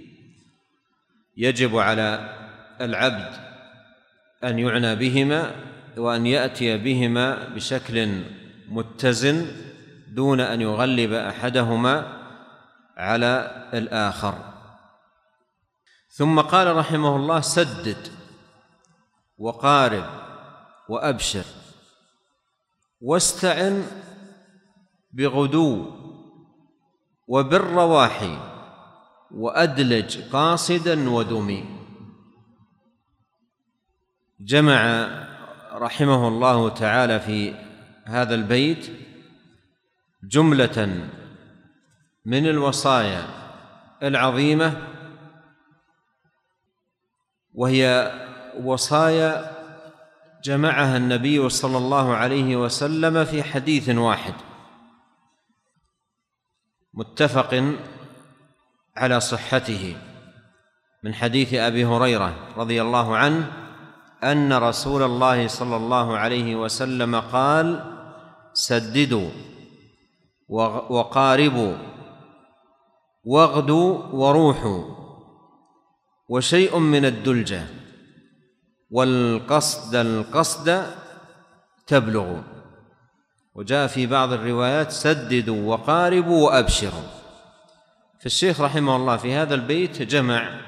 يجب 1.37 1.79
على 1.79 2.37
العبد 2.81 3.33
أن 4.45 4.59
يعنى 4.59 4.97
بهما 4.97 5.55
وأن 5.97 6.27
يأتي 6.27 6.79
بهما 6.79 7.49
بشكل 7.49 8.23
متزن 8.69 9.47
دون 10.09 10.41
أن 10.41 10.61
يغلب 10.61 11.13
أحدهما 11.13 12.23
على 12.97 13.67
الآخر. 13.75 14.35
ثم 16.09 16.41
قال 16.41 16.77
رحمه 16.77 17.17
الله 17.17 17.41
سدد 17.41 18.09
وقارب 19.39 20.07
وأبشر 20.89 21.45
واستعن 23.01 23.87
بغدو 25.13 25.91
وبالرواحي 27.29 28.39
وأدلج 29.31 30.21
قاصدا 30.33 31.11
ودمي. 31.11 31.76
جمع 34.41 35.09
رحمه 35.73 36.29
الله 36.29 36.69
تعالى 36.69 37.21
في 37.21 37.55
هذا 38.05 38.35
البيت 38.35 38.91
جملة 40.23 41.09
من 42.25 42.47
الوصايا 42.47 43.27
العظيمة 44.03 44.89
وهي 47.55 48.13
وصايا 48.63 49.57
جمعها 50.45 50.97
النبي 50.97 51.49
صلى 51.49 51.79
الله 51.79 52.15
عليه 52.15 52.57
وسلم 52.57 53.25
في 53.25 53.43
حديث 53.43 53.89
واحد. 53.89 54.35
متفق 56.95 57.75
على 58.97 59.21
صحته 59.21 59.97
من 61.03 61.15
حديث 61.15 61.55
أبي 61.55 61.85
هريرة 61.85 62.35
رضي 62.57 62.83
الله 62.83 63.17
عنه 63.17 63.66
أن 64.33 64.53
رسول 64.53 65.03
الله 65.03 65.49
صلى 65.49 65.77
الله 65.77 66.19
عليه 66.19 66.57
وسلم 66.57 67.21
قال 67.21 67.85
سددوا 68.53 69.31
وقاربوا 70.89 71.75
واغدوا 73.25 74.03
وروحوا 74.13 74.83
وشيء 76.29 76.79
من 76.79 77.05
الدلجة 77.05 77.67
والقصد 78.91 79.95
القصد 79.95 80.87
تبلغوا. 81.87 82.43
وجاء 83.55 83.87
في 83.87 84.07
بعض 84.07 84.33
الروايات 84.33 84.93
سددوا 84.93 85.75
وقاربوا 85.75 86.47
وأبشروا. 86.47 87.09
فالشيخ 88.21 88.61
رحمه 88.61 88.97
الله 88.97 89.17
في 89.17 89.35
هذا 89.35 89.55
البيت 89.55 90.03
جمع 90.03 90.61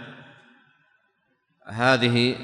هذه 1.66 2.37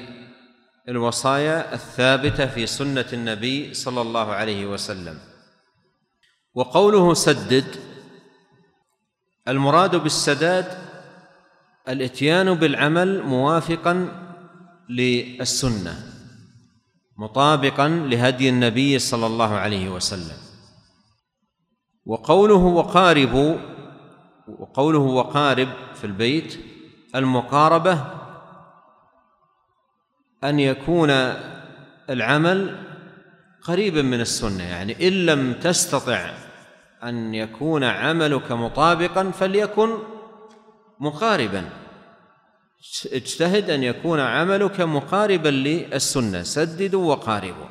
الوصايا 0.89 1.73
الثابتة 1.73 2.45
في 2.45 2.67
سنة 2.67 3.05
النبي 3.13 3.73
صلى 3.73 4.01
الله 4.01 4.33
عليه 4.33 4.65
وسلم. 4.65 5.17
وقوله 6.53 7.13
سدد 7.13 7.65
المراد 9.47 9.95
بالسداد 9.95 10.77
الاتيان 11.87 12.53
بالعمل 12.53 13.23
موافقا 13.23 14.09
للسنة 14.89 16.11
مطابقا 17.17 17.87
لهدي 17.89 18.49
النبي 18.49 18.99
صلى 18.99 19.25
الله 19.27 19.53
عليه 19.53 19.89
وسلم. 19.89 20.37
وقوله 22.05 22.55
وقارب 22.55 23.59
وقوله 24.47 24.99
وقارب 24.99 25.69
في 25.95 26.03
البيت 26.03 26.59
المقاربة 27.15 28.24
أن 30.49 30.59
يكون 30.59 31.09
العمل 32.09 32.85
قريبا 33.61 34.01
من 34.01 34.21
السنة 34.21 34.63
يعني 34.63 35.07
إن 35.07 35.25
لم 35.25 35.53
تستطع 35.53 36.31
أن 37.03 37.35
يكون 37.35 37.83
عملك 37.83 38.51
مطابقا 38.51 39.31
فليكن 39.31 39.97
مقاربا. 40.99 41.69
اجتهد 43.13 43.69
أن 43.69 43.83
يكون 43.83 44.19
عملك 44.19 44.81
مقاربا 44.81 45.49
للسنة 45.49 46.43
سددوا 46.43 47.15
وقاربوا 47.15 47.67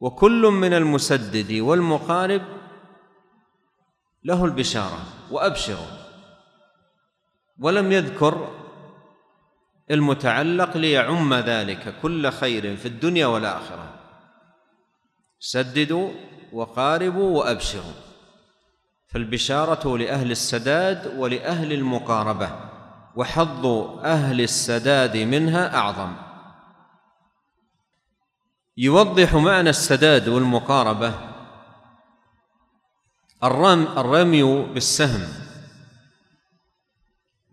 وكل 0.00 0.42
من 0.42 0.74
المسدد 0.74 1.52
والمقارب 1.52 2.42
له 4.24 4.44
البشارة 4.44 5.04
وابشروا 5.30 6.04
ولم 7.58 7.92
يذكر 7.92 8.63
المتعلق 9.90 10.76
ليعم 10.76 11.34
ذلك 11.34 11.94
كل 12.02 12.30
خير 12.30 12.76
في 12.76 12.86
الدنيا 12.86 13.26
والآخرة. 13.26 13.94
سددوا 15.40 16.10
وقاربوا 16.52 17.38
وأبشروا. 17.38 17.92
فالبشارة 19.08 19.98
لأهل 19.98 20.30
السداد 20.30 21.14
ولأهل 21.16 21.72
المقاربة 21.72 22.50
وحظ 23.16 23.66
أهل 24.04 24.40
السداد 24.40 25.16
منها 25.16 25.76
أعظم. 25.76 26.12
يوضح 28.76 29.34
معنى 29.34 29.70
السداد 29.70 30.28
والمقاربة 30.28 31.14
الرمي 33.44 34.42
بالسهم. 34.74 35.43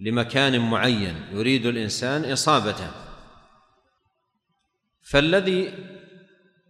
لمكان 0.01 0.69
معين 0.69 1.15
يريد 1.31 1.65
الإنسان 1.65 2.31
إصابته. 2.31 2.91
فالذي 5.01 5.73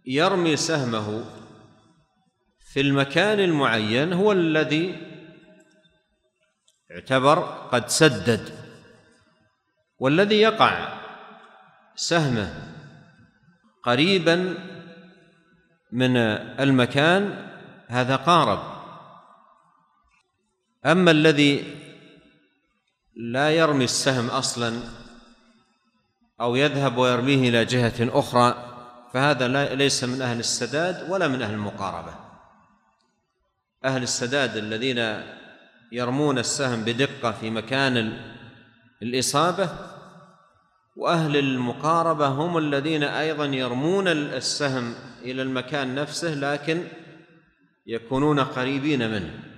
يرمي 0.06 0.56
سهمه 0.56 1.24
في 2.72 2.80
المكان 2.80 3.40
المعين 3.40 4.12
هو 4.12 4.32
الذي 4.32 5.12
يعتبر 6.90 7.38
قد 7.72 7.88
سدد 7.88 8.58
والذي 9.98 10.40
يقع 10.40 11.02
سهمه 11.96 12.74
قريبا 13.82 14.54
من 15.92 16.16
المكان 16.16 17.52
هذا 17.88 18.16
قارب. 18.16 18.82
أما 20.86 21.10
الذي 21.10 21.81
لا 23.16 23.50
يرمي 23.50 23.84
السهم 23.84 24.26
أصلا 24.26 24.80
أو 26.40 26.56
يذهب 26.56 26.98
ويرميه 26.98 27.48
إلى 27.48 27.64
جهة 27.64 28.18
أخرى 28.18 28.68
فهذا 29.12 29.74
ليس 29.74 30.04
من 30.04 30.22
أهل 30.22 30.38
السداد 30.38 31.10
ولا 31.10 31.28
من 31.28 31.42
أهل 31.42 31.54
المقاربة. 31.54 32.14
أهل 33.84 34.02
السداد 34.02 34.56
الذين 34.56 35.22
يرمون 35.92 36.38
السهم 36.38 36.84
بدقة 36.84 37.32
في 37.32 37.50
مكان 37.50 38.18
الإصابة 39.02 39.68
وأهل 40.96 41.36
المقاربة 41.36 42.26
هم 42.26 42.58
الذين 42.58 43.02
أيضا 43.02 43.44
يرمون 43.44 44.08
السهم 44.08 44.94
إلى 45.22 45.42
المكان 45.42 45.94
نفسه 45.94 46.34
لكن 46.34 46.84
يكونون 47.86 48.40
قريبين 48.40 49.10
منه. 49.10 49.51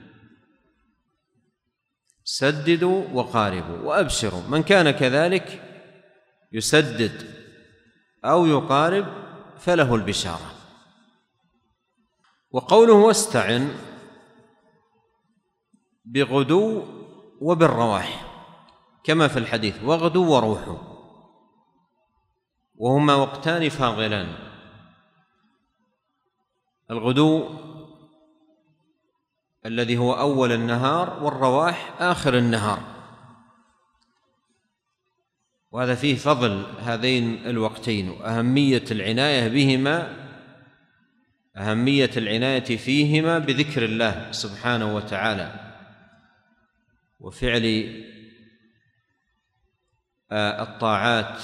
سددوا 2.24 3.08
وقاربوا 3.12 3.78
وأبشروا. 3.78 4.42
من 4.48 4.62
كان 4.62 4.90
كذلك 4.90 5.62
يسدد 6.52 7.30
أو 8.24 8.46
يقارب 8.46 9.06
فله 9.58 9.94
البشارة. 9.94 10.54
وقوله 12.50 12.92
واستعن 12.92 13.76
بغدو 16.04 16.82
وبالرواح 17.40 18.24
كما 19.04 19.28
في 19.28 19.38
الحديث 19.38 19.84
واغدوا 19.84 20.26
وروحوا 20.26 20.78
وهما 22.74 23.14
وقتان 23.14 23.68
فاضلان. 23.68 24.34
الغدو 26.90 27.48
الذي 29.66 29.98
هو 29.98 30.12
أول 30.12 30.52
النهار 30.52 31.22
والرواح 31.22 32.02
آخر 32.02 32.38
النهار. 32.38 32.94
وهذا 35.72 35.94
فيه 35.94 36.16
فضل 36.16 36.66
هذين 36.80 37.46
الوقتين 37.46 38.08
وأهمية 38.08 38.84
العناية 38.90 39.48
بهما 39.48 40.24
أهمية 41.56 42.10
العناية 42.16 42.76
فيهما 42.76 43.38
بذكر 43.38 43.84
الله 43.84 44.32
سبحانه 44.32 44.96
وتعالى. 44.96 45.74
وفعل 47.20 47.64
آه، 50.32 50.62
الطاعات. 50.62 51.42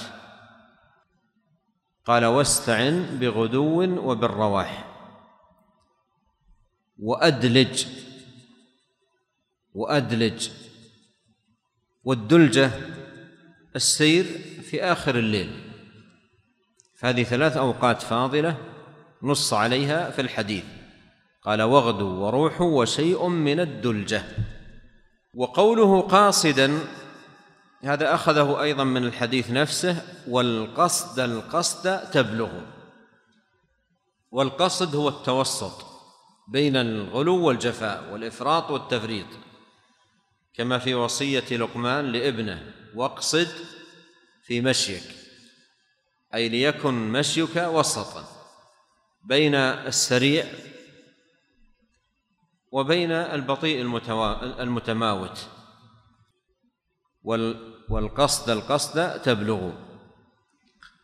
قال 2.05 2.25
واستعن 2.25 3.17
بغدو 3.19 3.83
وبالرواح. 4.11 4.87
وأدلج 6.99 8.00
وأدلج. 9.73 10.49
والدلجة 12.03 12.71
السير 13.75 14.23
في 14.63 14.83
آخر 14.83 15.15
الليل. 15.17 15.71
فهذه 16.97 17.23
ثلاث 17.23 17.57
أوقات 17.57 18.01
فاضلة 18.01 18.57
نص 19.23 19.53
عليها 19.53 20.11
في 20.11 20.21
الحديث. 20.21 20.63
قال 21.43 21.61
واغدوا 21.61 22.25
وروحوا 22.25 22.81
وشيء 22.81 23.27
من 23.27 23.59
الدلجة 23.59 24.23
وقوله 25.35 26.01
قاصدا 26.01 26.79
هذا 27.83 28.13
أخذه 28.13 28.61
أيضا 28.61 28.83
من 28.83 29.03
الحديث 29.05 29.51
نفسه 29.51 30.01
والقصد 30.27 31.19
القصد 31.19 31.99
تبلغ 32.11 32.49
والقصد 34.31 34.95
هو 34.95 35.09
التوسط 35.09 35.85
بين 36.47 36.75
الغلو 36.75 37.45
والجفاء 37.45 38.13
والإفراط 38.13 38.71
والتفريط. 38.71 39.25
كما 40.53 40.79
في 40.79 40.93
وصية 40.93 41.57
لقمان 41.57 42.11
لابنه 42.11 42.73
واقصد 42.95 43.47
في 44.43 44.61
مشيك 44.61 45.03
أي 46.33 46.49
ليكن 46.49 46.93
مشيك 46.93 47.55
وسطا 47.55 48.25
بين 49.23 49.55
السريع 49.55 50.45
وبين 52.71 53.11
البطيء 53.11 53.81
المتماوت. 54.61 55.47
والقصد 57.89 58.49
القصد 58.49 59.21
تبلغ. 59.21 59.71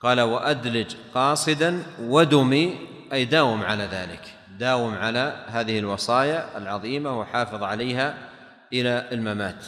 قال 0.01 0.21
وأدلج 0.21 0.95
قاصدا 1.13 1.83
ودمي 1.99 2.87
أي 3.13 3.25
داوم 3.25 3.63
على 3.63 3.83
ذلك. 3.83 4.33
داوم 4.59 4.93
على 4.93 5.45
هذه 5.47 5.79
الوصايا 5.79 6.57
العظيمة 6.57 7.19
وحافظ 7.19 7.63
عليها 7.63 8.29
إلى 8.73 9.09
الممات. 9.11 9.65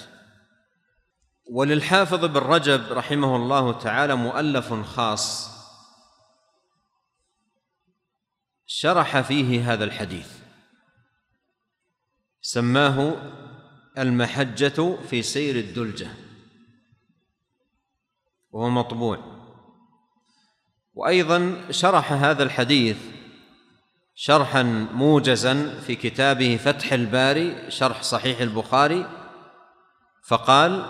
وللحافظ 1.51 2.25
بن 2.25 2.37
رجب 2.37 2.91
رحمه 2.91 3.35
الله 3.35 3.79
تعالى 3.79 4.15
مؤلف 4.15 4.73
خاص 4.73 5.49
شرح 8.65 9.21
فيه 9.21 9.73
هذا 9.73 9.83
الحديث. 9.83 10.39
سماه 12.41 13.15
المحجة 13.97 14.95
في 15.09 15.21
سير 15.21 15.55
الدلجة. 15.55 16.09
وهو 18.51 18.69
مطبوع. 18.69 19.39
وأيضا 20.93 21.71
شرح 21.71 22.11
هذا 22.11 22.43
الحديث 22.43 23.18
شرحا 24.21 24.63
موجزا 24.93 25.79
في 25.87 25.95
كتابه 25.95 26.59
فتح 26.63 26.93
الباري 26.93 27.71
شرح 27.71 28.01
صحيح 28.03 28.41
البخاري 28.41 29.05
فقال 30.23 30.85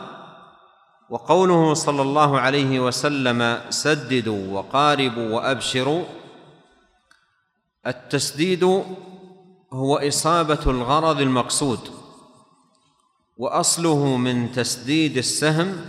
وقوله 1.09 1.73
صلى 1.73 2.01
الله 2.01 2.39
عليه 2.39 2.79
وسلم 2.79 3.61
سددوا 3.69 4.47
وقاربوا 4.47 5.35
وأبشروا 5.35 6.03
التسديد 7.87 8.63
هو 9.73 9.97
إصابة 9.97 10.63
الغرض 10.65 11.21
المقصود 11.21 11.79
وأصله 13.37 14.17
من 14.17 14.51
تسديد 14.51 15.17
السهم 15.17 15.85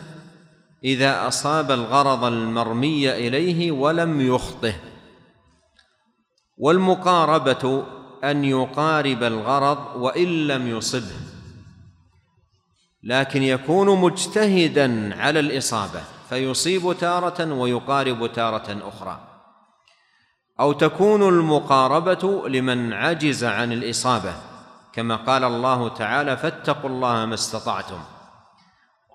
إذا 0.85 1.29
أصاب 1.29 1.71
الغرض 1.71 2.25
المرمي 2.25 3.11
إليه 3.11 3.73
ولم 3.73 4.35
يخطه 4.35 4.75
والمقاربة 6.61 7.85
أن 8.25 8.45
يقارب 8.45 9.23
الغرض 9.23 9.79
وإن 9.97 10.47
لم 10.47 10.69
يصبه. 10.69 11.21
لكن 13.03 13.43
يكون 13.43 14.01
مجتهدا 14.01 15.17
على 15.23 15.41
الإصابة 15.41 16.01
فيصيب 16.29 16.97
تارة 17.01 17.53
ويقارب 17.53 18.33
تارة 18.33 18.89
أخرى. 18.89 19.21
أو 20.61 20.73
تكون 20.73 21.29
المقاربة 21.29 22.49
لمن 22.49 22.93
عجز 22.93 23.45
عن 23.45 23.73
الإصابة 23.73 24.35
كما 24.93 25.17
قال 25.17 25.45
الله 25.45 25.89
تعالى 25.89 26.37
فاتقوا 26.37 26.91
الله 26.91 27.27
ما 27.27 27.35
استطعتم 27.35 27.99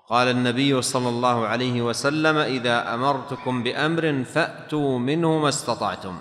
قال 0.08 0.28
النبي 0.28 0.82
صلى 0.82 1.08
الله 1.08 1.46
عليه 1.46 1.82
وسلم 1.82 2.36
إذا 2.36 2.94
أمرتكم 2.94 3.62
بأمر 3.62 4.24
فأتوا 4.24 4.98
منه 4.98 5.38
ما 5.38 5.48
استطعتم 5.48 6.18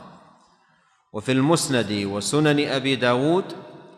وفي 1.15 1.31
المسند 1.31 1.91
وسنن 1.91 2.67
أبي 2.67 2.95
داود 2.95 3.43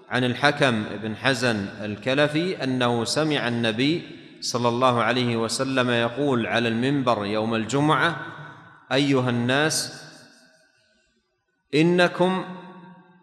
عن 0.10 0.24
الحكم 0.24 0.84
بن 1.04 1.16
حزن 1.16 1.66
الكلفي 1.82 2.64
أنه 2.64 3.06
سمع 3.06 3.48
النبي 3.48 4.02
صلى 4.42 4.68
الله 4.70 5.02
عليه 5.04 5.38
وسلم 5.38 5.90
يقول 5.90 6.48
على 6.48 6.68
المنبر 6.68 7.26
يوم 7.26 7.56
الجمعة 7.56 8.26
أيها 8.92 9.30
الناس 9.30 10.04
إنكم 11.76 12.46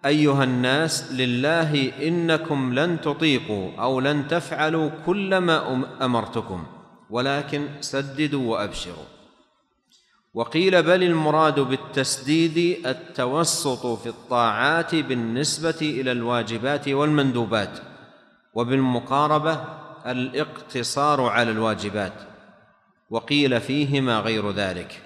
أيها 0.07 0.44
الناس 0.44 1.12
لله 1.12 1.92
إنكم 2.09 2.74
لن 2.74 3.00
تطيقوا 3.00 3.70
أو 3.78 4.00
لن 4.00 4.28
تفعلوا 4.28 4.90
كل 5.07 5.38
ما 5.38 5.85
أمرتكم 6.02 6.66
ولكن 7.11 7.68
سددوا 7.80 8.52
وأبشروا. 8.52 9.13
وقيل 10.35 10.83
بل 10.83 11.03
المراد 11.03 11.61
بالتسديد 11.61 12.87
التوسط 12.87 13.87
في 13.87 14.09
الطاعات 14.09 14.94
بالنسبة 14.94 15.79
إلى 15.81 16.12
الواجبات 16.12 16.88
والمندوبات 16.88 17.79
وبالمقاربة 18.55 19.64
الاقتصار 20.07 21.20
على 21.20 21.51
الواجبات 21.51 22.12
وقيل 23.11 23.61
فيهما 23.61 24.18
غير 24.18 24.51
ذلك. 24.51 25.03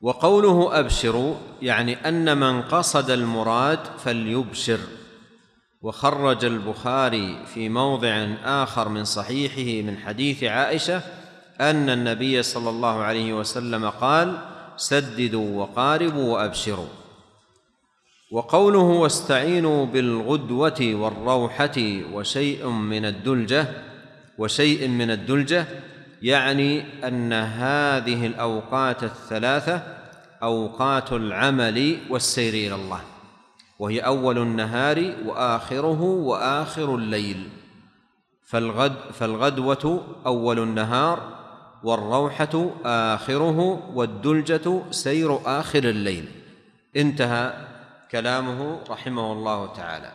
وقوله 0.00 0.78
أبشروا 0.78 1.34
يعني 1.62 2.08
أن 2.08 2.38
من 2.38 2.62
قصد 2.62 3.10
المراد 3.10 3.78
فليبشر. 3.98 4.78
وخرج 5.82 6.44
البخاري 6.44 7.46
في 7.46 7.68
موضع 7.68 8.26
آخر 8.44 8.88
من 8.88 9.04
صحيحه 9.04 9.86
من 9.86 9.98
حديث 9.98 10.44
عائشة 10.44 11.02
أن 11.60 11.90
النبي 11.90 12.42
صلى 12.42 12.70
الله 12.70 13.02
عليه 13.02 13.32
وسلم 13.32 13.88
قال 13.90 14.38
سددوا 14.76 15.62
وقاربوا 15.62 16.32
وأبشروا. 16.32 16.88
وقوله 18.30 18.78
واستعينوا 18.78 19.86
بالغدوة 19.86 20.80
والروحة 20.80 21.76
وشيء 22.12 22.68
من 22.68 23.04
الدلجة 23.04 23.66
وشيء 24.38 24.88
من 24.88 25.10
الدلجة 25.10 25.66
يعني 26.22 26.84
أن 27.08 27.32
هذه 27.32 28.26
الأوقات 28.26 29.04
الثلاثة 29.04 29.82
أوقات 30.42 31.12
العمل 31.12 31.98
والسير 32.10 32.54
إلى 32.54 32.74
الله 32.74 33.00
وهي 33.78 34.00
أول 34.00 34.38
النهار 34.38 35.14
وآخره 35.26 36.02
وآخر 36.02 36.94
الليل. 36.94 37.48
فالغد 38.46 38.94
فالغدوة 39.12 40.04
أول 40.26 40.58
النهار 40.58 41.43
والروحة 41.84 42.70
آخره 42.84 43.58
والدلجة 43.94 44.82
سير 44.90 45.40
آخر 45.60 45.84
الليل. 45.84 46.28
انتهى 46.96 47.66
كلامه 48.10 48.80
رحمه 48.90 49.32
الله 49.32 49.72
تعالى. 49.72 50.12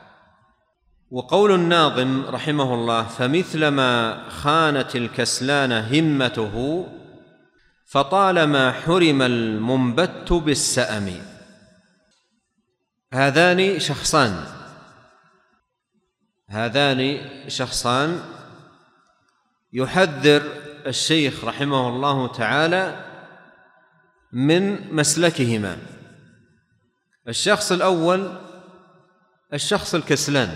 وقول 1.12 1.52
الناظم 1.52 2.26
رحمه 2.26 2.74
الله 2.74 3.04
فمثلما 3.04 4.24
خانت 4.30 4.96
الكسلان 4.96 5.72
همته 5.72 6.86
فطالما 7.86 8.72
حرم 8.72 9.22
المنبت 9.22 10.34
بالسأم. 10.34 11.10
هذان 13.14 13.80
شخصان. 13.80 14.46
هذان 16.50 17.20
شخصان 17.48 18.20
يحذر 19.74 20.69
الشيخ 20.88 21.46
رحمه 21.46 21.90
الله 21.90 22.28
تعالى 22.28 23.06
من 24.34 24.94
مسلكهما. 24.96 25.78
الشخص 27.28 27.72
الأول 27.72 28.38
الشخص 29.54 29.96
الكسلان 29.96 30.56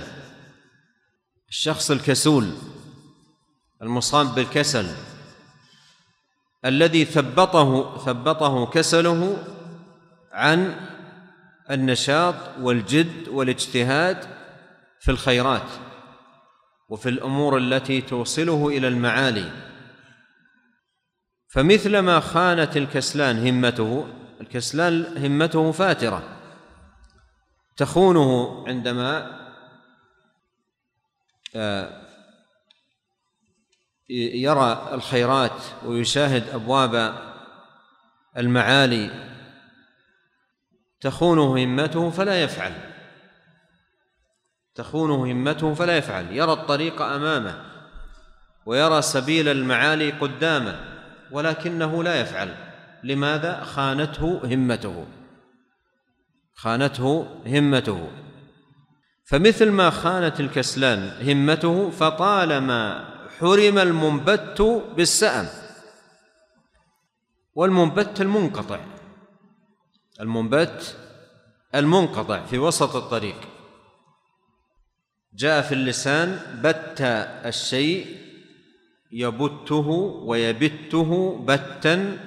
الشخص 1.50 1.92
الكسول 1.92 2.50
المصاب 3.82 4.36
بالكسل 4.36 4.88
الذي 6.66 7.06
ثبطه 7.06 7.98
ثبطه 7.98 8.66
كسله 8.66 9.44
عن 10.32 10.76
النشاط 11.72 12.36
والجد 12.60 13.28
والاجتهاد 13.28 14.18
في 15.00 15.12
الخيرات 15.12 15.70
وفي 16.90 17.10
الأمور 17.10 17.58
التي 17.58 18.02
توصله 18.02 18.68
إلى 18.68 18.88
المعالي. 18.88 19.73
فمثلما 21.54 22.20
خانت 22.20 22.78
الكسلان 22.78 23.48
همته 23.48 24.08
الكسلان 24.42 25.18
همته 25.18 25.72
فاترة. 25.72 26.24
تخونه 27.78 28.64
عندما 28.68 29.40
آه، 31.56 32.02
يرى 34.10 34.90
الخيرات 34.94 35.62
ويشاهد 35.86 36.50
أبواب 36.50 37.16
المعالي 38.38 39.12
تخونه 41.02 41.64
همته 41.64 42.10
فلا 42.10 42.44
يفعل. 42.44 42.74
تخونه 44.76 45.32
همته 45.32 45.74
فلا 45.74 45.98
يفعل. 45.98 46.32
يرى 46.32 46.54
الطريق 46.54 47.02
أمامه 47.02 47.66
ويرى 48.66 49.02
سبيل 49.02 49.48
المعالي 49.48 50.12
قدامه. 50.12 50.93
ولكنه 51.34 52.04
لا 52.04 52.22
يفعل. 52.22 52.56
لماذا؟ 53.04 53.64
خانته 53.64 54.42
همته. 54.44 55.06
خانته 56.56 57.28
همته. 57.46 58.12
فمثل 59.26 59.72
ما 59.72 59.90
خانت 59.90 60.40
الكسلان 60.40 61.30
همته 61.30 61.90
فطالما 61.90 63.06
حرم 63.40 63.78
المنبت 63.78 64.62
بالسأم. 64.96 65.48
والمنبت 67.56 68.22
المنقطع. 68.22 68.80
المنبت 70.20 70.98
المنقطع 71.76 72.46
في 72.46 72.58
وسط 72.58 72.96
الطريق. 72.96 73.36
جاء 75.34 75.62
في 75.62 75.74
اللسان 75.74 76.40
بت 76.64 77.02
الشيء 77.46 78.23
يبته 79.14 79.88
ويبته 80.26 81.40
بتا 81.46 82.18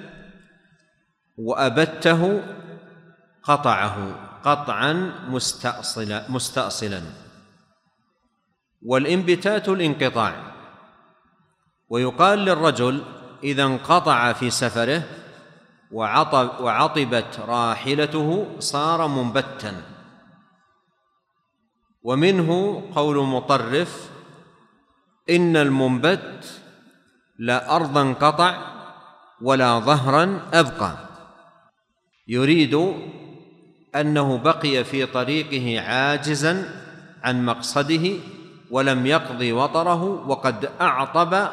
وأبته 1.37 2.41
قطعه 3.43 3.97
قطعا 4.43 4.93
مستأصلا 5.29 6.31
مستأصلا. 6.31 7.01
والإنبتات 8.81 9.69
الانقطاع. 9.69 10.33
ويقال 11.89 12.39
للرجل 12.39 13.03
إذا 13.43 13.63
انقطع 13.63 14.33
في 14.33 14.49
سفره 14.49 15.03
وعطب 15.91 16.59
وعطبت 16.59 17.39
راحلته 17.39 18.47
صار 18.59 19.07
منبتا. 19.07 19.81
ومنه 22.03 22.81
قول 22.95 23.17
مطرف 23.17 24.09
إن 25.29 25.57
المنبت 25.57 26.61
لا 27.39 27.75
أرضا 27.75 28.13
قطع 28.13 28.57
ولا 29.41 29.79
ظهرا 29.79 30.41
أبقى. 30.53 30.97
يريد 32.27 32.93
أنه 33.95 34.37
بقي 34.37 34.83
في 34.83 35.05
طريقه 35.05 35.81
عاجزا 35.81 36.83
عن 37.23 37.45
مقصده 37.45 38.13
ولم 38.71 39.05
يقضي 39.05 39.51
وطره 39.51 40.03
وقد 40.03 40.71
أعطب 40.81 41.49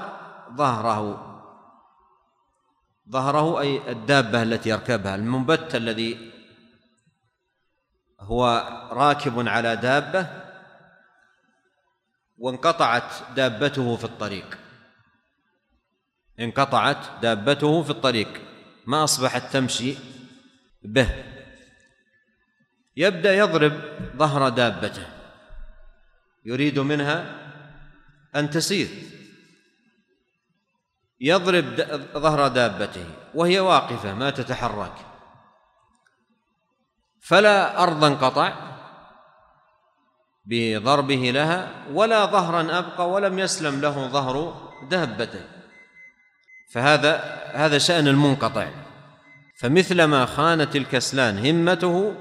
ظهره. 0.57 1.31
ظهره 3.11 3.61
أي 3.61 3.93
الدابة 3.93 4.43
التي 4.43 4.69
يركبها 4.71 5.15
المنبت 5.15 5.75
الذي 5.75 6.33
هو 8.21 8.69
راكب 8.93 9.49
على 9.49 9.77
دابة 9.77 10.27
وانقطعت 12.39 13.13
دابته 13.37 13.97
في 13.97 14.05
الطريق. 14.05 14.64
انقطعت 16.41 17.23
دابته 17.23 17.83
في 17.83 17.91
الطريق. 17.91 18.41
ما 18.87 19.05
أصبحت 19.05 19.53
تمشي 19.53 19.95
به. 20.83 21.25
يبدأ 22.97 23.35
يضرب 23.35 23.73
ظهر 24.17 24.49
دابته. 24.49 25.07
يريد 26.45 26.79
منها 26.79 27.51
أن 28.37 28.51
تسير. 28.51 28.89
يضرب 31.21 31.65
ظهر 32.19 32.49
دابته. 32.49 33.07
وهي 33.35 33.61
واقفة 33.61 34.15
ما 34.15 34.31
تتحرك. 34.31 34.95
فلا 37.21 37.83
أرضا 37.83 38.15
قطع 38.15 38.53
بضربه 40.45 41.31
لها 41.31 41.87
ولا 41.91 42.27
ظهرا 42.27 42.79
أبقى 42.79 43.11
ولم 43.11 43.39
يسلم 43.39 43.81
له 43.81 44.09
ظهر 44.09 44.71
دابته. 44.91 45.54
فهذا 46.75 47.41
هذا 47.53 47.79
شأن 47.79 48.09
المنقطع. 48.09 48.69
فمثلما 49.57 50.27
خانت 50.27 50.77
الكسلان 50.77 51.47
همته 51.47 52.15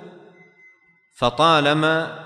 فطالما 1.17 2.19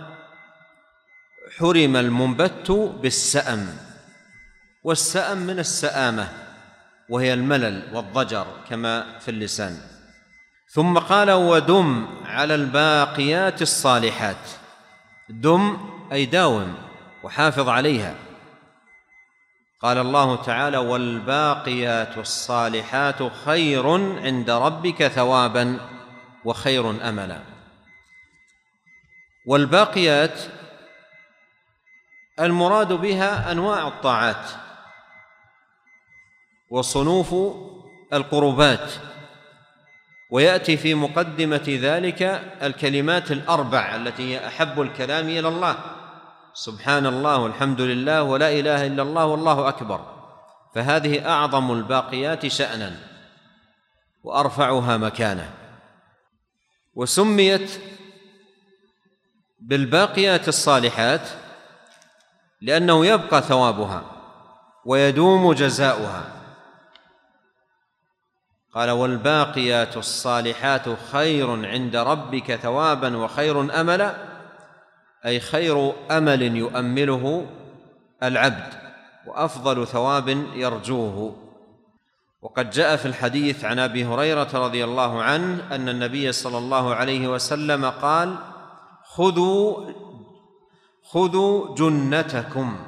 حرم 1.59 1.95
المنبت 1.95 2.71
بالسأم. 3.01 3.67
والسأم 4.83 5.37
من 5.37 5.59
السآمة 5.59 6.29
وهي 7.09 7.33
الملل 7.33 7.95
والضجر 7.95 8.47
كما 8.69 9.19
في 9.19 9.31
اللسان. 9.31 9.77
ثم 10.69 10.97
قال 10.97 11.31
ودم 11.31 12.07
على 12.25 12.55
الباقيات 12.55 13.61
الصالحات. 13.61 14.49
دم 15.29 15.77
أي 16.11 16.25
داوم 16.25 16.75
وحافظ 17.23 17.69
عليها. 17.69 18.26
قال 19.81 19.97
الله 19.97 20.43
تعالى 20.43 20.77
والباقيات 20.77 22.17
الصالحات 22.17 23.31
خير 23.45 23.89
عند 24.19 24.49
ربك 24.49 25.07
ثوابا 25.07 25.79
وخير 26.45 26.89
املا. 27.09 27.39
والباقيات 29.45 30.39
المراد 32.39 32.93
بها 32.93 33.51
أنواع 33.51 33.87
الطاعات 33.87 34.49
وصنوف 36.69 37.35
القربات 38.13 38.91
ويأتي 40.29 40.77
في 40.77 40.93
مقدمة 40.93 41.79
ذلك 41.81 42.23
الكلمات 42.61 43.31
الأربع 43.31 43.95
التي 43.95 44.33
هي 44.33 44.47
أحب 44.47 44.81
الكلام 44.81 45.29
إلى 45.29 45.47
الله. 45.47 45.96
سبحان 46.57 47.05
الله 47.05 47.37
والحمد 47.37 47.81
لله 47.81 48.23
ولا 48.23 48.49
إله 48.49 48.87
إلا 48.87 49.03
الله 49.03 49.25
والله 49.25 49.69
أكبر. 49.69 49.99
فهذه 50.75 51.29
أعظم 51.29 51.71
الباقيات 51.71 52.47
شأنا 52.47 52.99
وأرفعها 54.23 54.97
مكانه. 54.97 55.53
وسميت 56.95 57.81
بالباقيات 59.59 60.47
الصالحات 60.47 61.29
لأنه 62.61 63.05
يبقى 63.05 63.41
ثوابها 63.41 64.03
ويدوم 64.85 65.53
جزاؤها. 65.53 66.25
قال 68.73 68.89
والباقيات 68.89 69.97
الصالحات 69.97 70.85
خير 71.11 71.65
عند 71.65 71.95
ربك 71.95 72.55
ثوابا 72.55 73.17
وخير 73.17 73.81
املا. 73.81 74.36
أي 75.27 75.39
خير 75.39 75.93
أمل 76.11 76.41
يؤمله 76.41 77.45
العبد 78.23 78.73
وأفضل 79.27 79.87
ثواب 79.87 80.29
يرجوه. 80.53 81.35
وقد 82.41 82.69
جاء 82.69 82.95
في 82.95 83.05
الحديث 83.05 83.65
عن 83.65 83.79
أبي 83.79 84.05
هريرة 84.05 84.49
رضي 84.53 84.83
الله 84.83 85.23
عنه 85.23 85.75
أن 85.75 85.89
النبي 85.89 86.31
صلى 86.31 86.57
الله 86.57 86.95
عليه 86.95 87.27
وسلم 87.27 87.85
قال 87.85 88.35
خذوا 89.05 89.91
خذوا 91.03 91.75
جنتكم. 91.75 92.79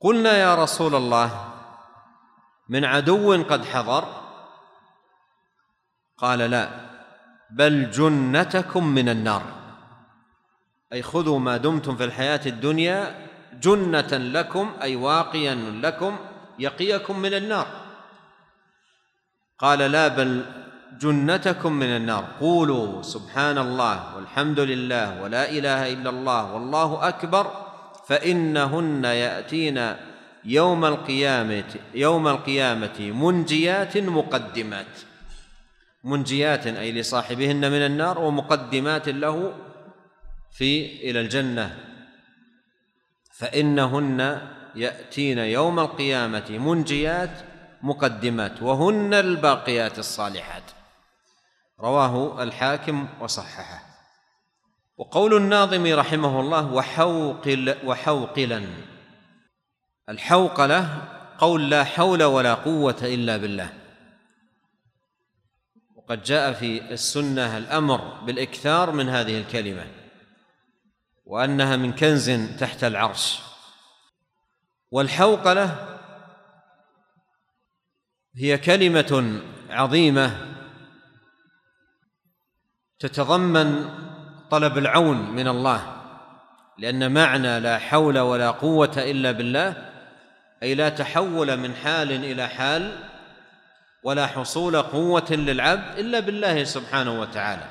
قلنا 0.00 0.32
يا 0.36 0.54
رسول 0.54 0.94
الله 0.94 1.52
من 2.68 2.84
عدو 2.84 3.44
قد 3.44 3.64
حضر؟ 3.64 4.04
قال 6.18 6.38
لا 6.38 6.68
بل 7.50 7.90
جنتكم 7.90 8.86
من 8.86 9.08
النار. 9.08 9.63
أي 10.94 11.02
خذوا 11.02 11.38
ما 11.38 11.56
دمتم 11.56 11.96
في 11.96 12.04
الحياة 12.04 12.40
الدنيا 12.46 13.14
جنة 13.62 14.12
لكم 14.12 14.72
أي 14.82 14.96
واقيا 14.96 15.54
لكم 15.82 16.16
يقيكم 16.58 17.18
من 17.18 17.34
النار. 17.34 17.66
قال 19.58 19.78
لا 19.78 20.08
بل 20.08 20.44
جنتكم 21.00 21.72
من 21.72 21.86
النار. 21.86 22.24
قولوا 22.40 23.02
سبحان 23.02 23.58
الله 23.58 24.16
والحمد 24.16 24.60
لله 24.60 25.22
ولا 25.22 25.50
إله 25.50 25.92
إلا 25.92 26.10
الله 26.10 26.54
والله 26.54 27.08
أكبر 27.08 27.50
فإنهن 28.06 29.04
يأتين 29.04 29.96
يوم 30.44 30.84
القيامة 30.84 31.74
يوم 31.94 32.28
القيامة 32.28 33.00
منجيات 33.00 33.96
مقدمات. 33.96 34.94
منجيات 36.04 36.66
أي 36.66 36.92
لصاحبهن 36.92 37.70
من 37.70 37.86
النار 37.86 38.18
ومقدمات 38.18 39.08
له 39.08 39.52
في 40.54 40.86
إلى 41.10 41.20
الجنة. 41.20 41.78
فإنهن 43.32 44.48
يأتين 44.74 45.38
يوم 45.38 45.80
القيامة 45.80 46.50
منجيات 46.50 47.30
مقدمات 47.82 48.62
وهن 48.62 49.14
الباقيات 49.14 49.98
الصالحات. 49.98 50.62
رواه 51.80 52.42
الحاكم 52.42 53.08
وصححه. 53.20 53.82
وقول 54.96 55.34
الناظم 55.36 55.86
رحمه 55.86 56.40
الله 56.40 56.72
وحوقل 56.72 57.76
وحوقلا. 57.84 58.66
الحوقله 60.08 61.08
قول 61.38 61.70
لا 61.70 61.84
حول 61.84 62.22
ولا 62.22 62.54
قوة 62.54 62.98
إلا 63.02 63.36
بالله. 63.36 63.72
وقد 65.94 66.22
جاء 66.22 66.52
في 66.52 66.92
السنة 66.92 67.58
الأمر 67.58 67.98
بالإكثار 67.98 68.90
من 68.90 69.08
هذه 69.08 69.38
الكلمة. 69.38 70.03
وأنها 71.24 71.76
من 71.76 71.92
كنز 71.92 72.30
تحت 72.58 72.84
العرش. 72.84 73.40
والحوقله 74.90 75.98
هي 78.36 78.58
كلمة 78.58 79.40
عظيمة 79.70 80.54
تتضمن 82.98 83.90
طلب 84.50 84.78
العون 84.78 85.30
من 85.30 85.48
الله 85.48 86.02
لأن 86.78 87.12
معنى 87.12 87.60
لا 87.60 87.78
حول 87.78 88.18
ولا 88.18 88.50
قوة 88.50 88.92
إلا 88.96 89.32
بالله 89.32 89.90
أي 90.62 90.74
لا 90.74 90.88
تحول 90.88 91.56
من 91.56 91.74
حال 91.74 92.12
إلى 92.12 92.48
حال 92.48 92.98
ولا 94.02 94.26
حصول 94.26 94.82
قوة 94.82 95.32
للعبد 95.32 95.98
إلا 95.98 96.20
بالله 96.20 96.64
سبحانه 96.64 97.20
وتعالى. 97.20 97.68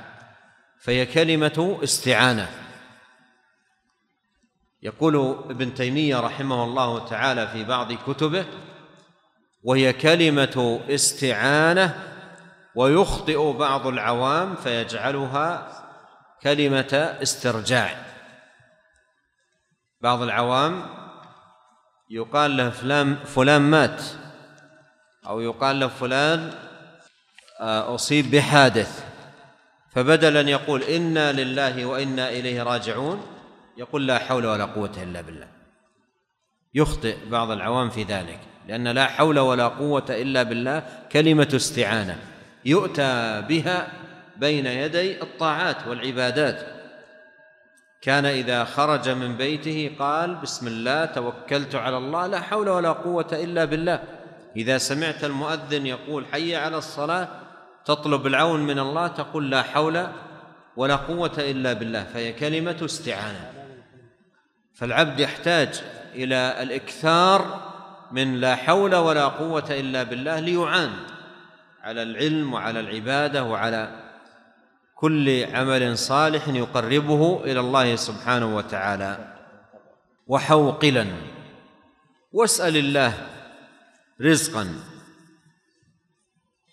فهي 0.79 1.05
كلمة 1.05 1.79
استعانة. 1.83 2.62
يقول 4.83 5.37
ابن 5.49 5.73
تيمية 5.73 6.19
رحمه 6.19 6.63
الله 6.63 7.07
تعالى 7.07 7.47
في 7.47 7.63
بعض 7.63 7.93
كتبه 7.93 8.45
وهي 9.63 9.93
كلمة 9.93 10.81
استعانة 10.89 12.03
ويخطئ 12.75 13.51
بعض 13.51 13.87
العوام 13.87 14.55
فيجعلها 14.55 15.67
كلمة 16.41 17.17
استرجاع. 17.21 18.05
بعض 20.01 20.21
العوام 20.21 20.85
يقال 22.09 22.57
له 22.57 22.69
فلان 22.69 23.15
فلان 23.15 23.61
مات 23.61 24.03
أو 25.27 25.41
يقال 25.41 25.79
له 25.79 25.87
فلان 25.87 26.53
آه، 27.59 27.95
أصيب 27.95 28.31
بحادث 28.31 29.05
فبدل 29.91 30.37
أن 30.37 30.49
يقول 30.49 30.83
إنا 30.83 31.31
لله 31.31 31.85
وإنا 31.85 32.29
إليه 32.29 32.63
راجعون 32.63 33.32
يقول 33.77 34.07
لا 34.07 34.19
حول 34.19 34.45
ولا 34.45 34.65
قوة 34.65 34.91
إلا 35.03 35.21
بالله. 35.21 35.47
يخطئ 36.73 37.15
بعض 37.29 37.51
العوام 37.51 37.89
في 37.89 38.03
ذلك 38.03 38.39
لأن 38.67 38.87
لا 38.87 39.05
حول 39.05 39.39
ولا 39.39 39.67
قوة 39.67 40.05
إلا 40.09 40.43
بالله 40.43 40.83
كلمة 41.11 41.49
استعانة. 41.55 42.19
يؤتى 42.65 43.43
بها 43.49 43.87
بين 44.37 44.65
يدي 44.65 45.21
الطاعات 45.21 45.87
والعبادات. 45.87 46.65
كان 48.01 48.25
إذا 48.25 48.63
خرج 48.63 49.09
من 49.09 49.37
بيته 49.37 49.91
قال 49.99 50.35
بسم 50.35 50.67
الله 50.67 51.05
توكلت 51.05 51.75
على 51.75 51.97
الله 51.97 52.27
لا 52.27 52.41
حول 52.41 52.69
ولا 52.69 52.91
قوة 52.91 53.27
إلا 53.33 53.65
بالله. 53.65 54.03
إذا 54.55 54.77
سمعت 54.77 55.23
المؤذن 55.23 55.85
يقول 55.85 56.25
حي 56.25 56.55
على 56.55 56.77
الصلاة 56.77 57.27
تطلب 57.85 58.27
العون 58.27 58.59
من 58.59 58.79
الله 58.79 59.07
تقول 59.07 59.51
لا 59.51 59.61
حول 59.61 60.07
ولا 60.75 60.95
قوة 60.95 61.33
إلا 61.37 61.73
بالله. 61.73 62.03
فهي 62.03 62.33
كلمة 62.33 62.77
استعانة. 62.85 63.52
فالعبد 64.83 65.19
يحتاج 65.19 65.83
إلى 66.15 66.63
الإكثار 66.63 67.71
من 68.11 68.35
لا 68.35 68.55
حول 68.55 68.95
ولا 68.95 69.25
قوة 69.25 69.65
إلا 69.69 70.03
بالله 70.03 70.39
ليعان 70.39 70.93
على 71.81 72.03
العلم 72.03 72.53
وعلى 72.53 72.79
العبادة 72.79 73.43
وعلى 73.43 74.11
كل 74.95 75.45
عمل 75.55 75.97
صالح 75.97 76.47
يقربه 76.47 77.43
إلى 77.43 77.59
الله 77.59 77.95
سبحانه 77.95 78.55
وتعالى. 78.55 79.33
وحوقلا. 80.27 81.07
واسأل 82.31 82.77
الله 82.77 83.27
رزقا. 84.21 84.67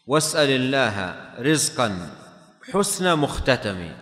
واسأل 0.07 0.51
الله 0.51 1.17
رزقا. 1.39 2.11
حسن 2.73 3.19
مختتم. 3.19 3.93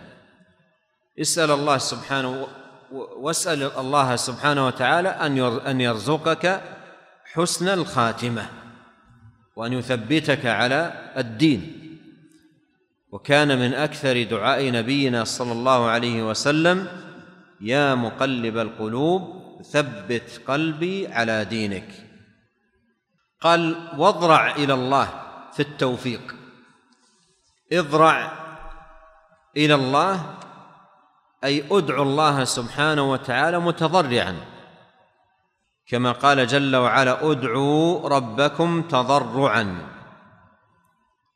اسأل 1.19 1.51
الله 1.51 1.77
سبحانه 1.77 2.47
واسأل 2.91 3.63
الله 3.63 4.15
سبحانه 4.15 4.67
وتعالى 4.67 5.09
أن 5.09 5.39
أن 5.67 5.81
يرزقك 5.81 6.61
حسن 7.33 7.67
الخاتمة 7.67 8.49
وأن 9.55 9.73
يثبتك 9.73 10.45
على 10.45 11.11
الدين. 11.17 11.75
وكان 13.11 13.59
من 13.59 13.73
أكثر 13.73 14.23
دعاء 14.23 14.71
نبينا 14.71 15.23
صلى 15.23 15.51
الله 15.51 15.85
عليه 15.89 16.29
وسلم 16.29 16.87
يا 17.61 17.95
مقلب 17.95 18.57
القلوب 18.57 19.41
ثبت 19.71 20.41
قلبي 20.47 21.07
على 21.07 21.45
دينك. 21.45 21.87
قال 23.41 23.89
واضرع 23.97 24.55
إلى 24.55 24.73
الله 24.73 25.07
في 25.53 25.59
التوفيق. 25.59 26.35
اضرع 27.73 28.31
إلى 29.57 29.75
الله 29.75 30.38
أي 31.43 31.63
أدعو 31.71 32.03
الله 32.03 32.43
سبحانه 32.43 33.11
وتعالى 33.11 33.59
متضرعا. 33.59 34.35
كما 35.87 36.11
قال 36.11 36.47
جل 36.47 36.75
وعلا 36.75 37.31
أدعوا 37.31 38.09
ربكم 38.09 38.81
تضرعا. 38.81 39.89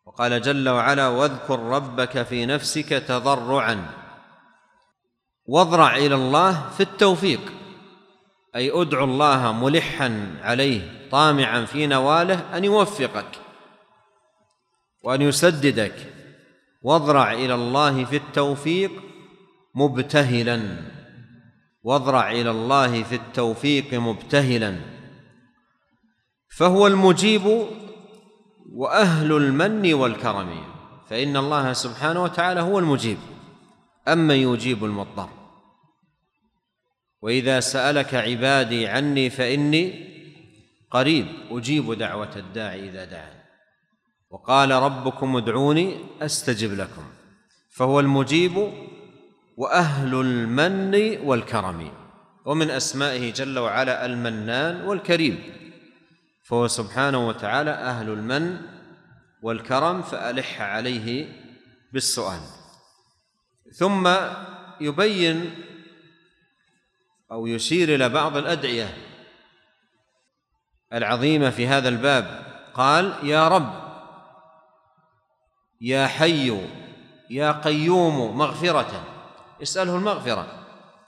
وقال 0.06 0.42
جل 0.42 0.70
وعلا 0.70 1.08
واذكر 1.08 1.60
ربك 1.60 2.24
في 2.24 2.46
نفسك 2.46 2.90
تضرعا. 2.90 3.90
واضرع 5.46 5.96
إلى 5.96 6.16
الله 6.16 6.70
في 6.70 6.84
التوفيق. 6.84 7.42
أي 8.56 8.82
أدعو 8.82 9.04
الله 9.04 9.52
ملحا 9.52 10.40
عليه 10.42 11.10
طامعا 11.12 11.66
في 11.66 11.88
نواله 11.88 12.58
أن 12.58 12.64
يوفقك 12.64 13.40
وأن 15.04 15.22
يسددك. 15.22 16.14
واضرع 16.82 17.32
إلى 17.34 17.56
الله 17.56 18.06
في 18.06 18.16
التوفيق 18.16 18.92
مبتهلا. 19.76 20.78
واضرع 21.84 22.32
إلى 22.32 22.52
الله 22.52 23.04
في 23.04 23.16
التوفيق 23.16 23.94
مبتهلا. 23.94 24.80
فهو 26.58 26.88
المجيب 26.88 27.68
وأهل 28.74 29.32
المن 29.32 29.94
والكرم. 29.94 30.64
فإن 31.10 31.38
الله 31.38 31.74
سبحانه 31.74 32.24
وتعالى 32.24 32.62
هو 32.62 32.80
المجيب. 32.80 33.18
أما 34.08 34.34
يجيب 34.34 34.86
المضطر. 34.86 35.30
وإذا 37.22 37.60
سألك 37.60 38.16
عبادي 38.16 38.88
عني 38.88 39.30
فإني 39.30 40.14
قريب. 40.92 41.28
أجيب 41.52 41.94
دعوة 41.94 42.36
الداعي 42.36 42.90
إذا 42.90 43.06
دعان 43.06 43.44
وقال 44.30 44.72
ربكم 44.72 45.38
ادعوني 45.38 45.98
أستجب 46.22 46.74
لكم. 46.74 47.04
فهو 47.70 48.00
المجيب 48.00 48.72
وأهل 49.58 50.16
المن 50.16 51.18
والكرم 51.28 51.92
ومن 52.46 52.70
أسمائه 52.70 53.34
جل 53.34 53.60
وعلا 53.60 54.06
المنان 54.06 54.82
والكريم. 54.82 55.44
فهو 56.44 56.68
سبحانه 56.68 57.28
وتعالى 57.28 57.72
أهل 57.72 58.10
المن 58.10 58.62
والكرم 59.42 60.02
فألح 60.02 60.62
عليه 60.62 61.28
بالسؤال. 61.94 62.42
ثم 63.74 64.10
يبين 64.82 65.56
أو 67.32 67.48
يشير 67.48 67.96
إلى 67.96 68.10
بعض 68.10 68.38
الأدعية 68.38 68.98
العظيمة 70.94 71.50
في 71.50 71.68
هذا 71.68 71.90
الباب. 71.90 72.44
قال 72.74 73.14
يا 73.24 73.48
رب 73.48 73.84
يا 75.82 76.08
حي 76.08 76.68
يا 77.30 77.52
قيوم 77.52 78.38
مغفرة. 78.38 79.13
اسأله 79.64 79.96
المغفرة. 79.96 80.48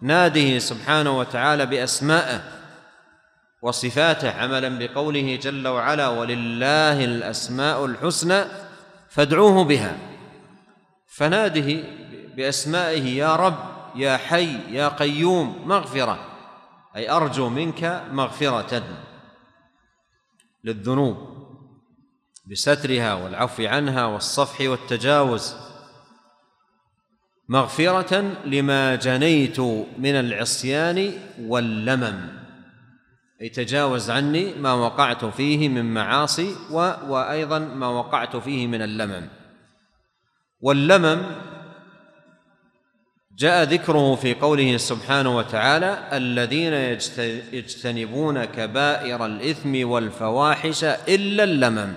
ناده 0.01 0.59
سبحانه 0.59 1.17
وتعالى 1.19 1.65
بأسمائه 1.65 2.41
وصفاته 3.61 4.31
عملا 4.31 4.79
بقوله 4.79 5.35
جل 5.35 5.67
وعلا 5.67 6.07
ولله 6.07 7.05
الأسماء 7.05 7.85
الحسنى 7.85 8.43
فادعوه 9.09 9.63
بها. 9.63 9.97
فناده 11.07 11.83
بأسمائه 12.35 13.17
يا 13.17 13.35
رب 13.35 13.57
يا 13.95 14.17
حي 14.17 14.75
يا 14.75 14.87
قيوم 14.87 15.67
مغفرة. 15.67 16.19
أي 16.95 17.11
أرجو 17.11 17.49
منك 17.49 18.03
مغفرة 18.11 18.83
للذنوب 20.63 21.17
بسترها 22.51 23.13
والعفو 23.13 23.65
عنها 23.65 24.05
والصفح 24.05 24.61
والتجاوز 24.61 25.55
مغفرة 27.49 28.21
لما 28.45 28.95
جنيت 28.95 29.59
من 29.97 30.15
العصيان 30.15 31.11
واللمم. 31.39 32.19
أي 33.41 33.49
تجاوز 33.49 34.09
عني 34.09 34.53
ما 34.53 34.73
وقعت 34.73 35.25
فيه 35.25 35.69
من 35.69 35.93
معاصي 35.93 36.55
و 36.71 36.77
وأيضا 37.07 37.59
ما 37.59 37.87
وقعت 37.87 38.35
فيه 38.35 38.67
من 38.67 38.81
اللمم. 38.81 39.27
واللمم 40.61 41.21
جاء 43.37 43.63
ذكره 43.63 44.15
في 44.15 44.33
قوله 44.33 44.77
سبحانه 44.77 45.37
وتعالى 45.37 46.09
الذين 46.13 46.73
يجتنبون 47.53 48.45
كبائر 48.45 49.25
الإثم 49.25 49.87
والفواحش 49.87 50.83
إلا 50.83 51.43
اللمم. 51.43 51.93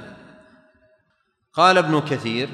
قال 1.52 1.78
ابن 1.78 2.00
كثير 2.00 2.48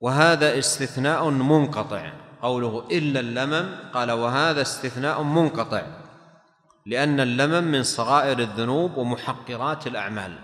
وهذا 0.00 0.58
استثناء 0.58 1.30
منقطع. 1.30 2.12
قوله 2.42 2.84
إلا 2.90 3.20
اللمم 3.20 3.68
قال 3.94 4.10
وهذا 4.10 4.62
استثناء 4.62 5.22
منقطع. 5.22 5.82
لأن 6.86 7.20
اللمم 7.20 7.64
من 7.64 7.82
صغائر 7.82 8.38
الذنوب 8.38 8.96
ومحقرات 8.96 9.86
الأعمال. 9.86 10.38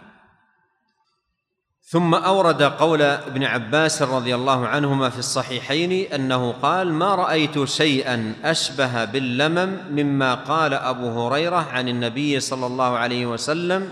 ثم 1.88 2.14
أورد 2.14 2.62
قول 2.62 3.02
ابن 3.02 3.44
عباس 3.44 4.02
رضي 4.02 4.34
الله 4.34 4.66
عنهما 4.66 5.10
في 5.10 5.18
الصحيحين 5.18 6.12
أنه 6.12 6.52
قال 6.52 6.92
ما 6.92 7.14
رأيت 7.14 7.64
شيئا 7.64 8.34
أشبه 8.44 9.04
باللمم 9.04 9.78
مما 9.90 10.34
قال 10.34 10.74
أبو 10.74 11.26
هريرة 11.26 11.68
عن 11.72 11.88
النبي 11.88 12.40
صلى 12.40 12.66
الله 12.66 12.98
عليه 12.98 13.26
وسلم. 13.26 13.90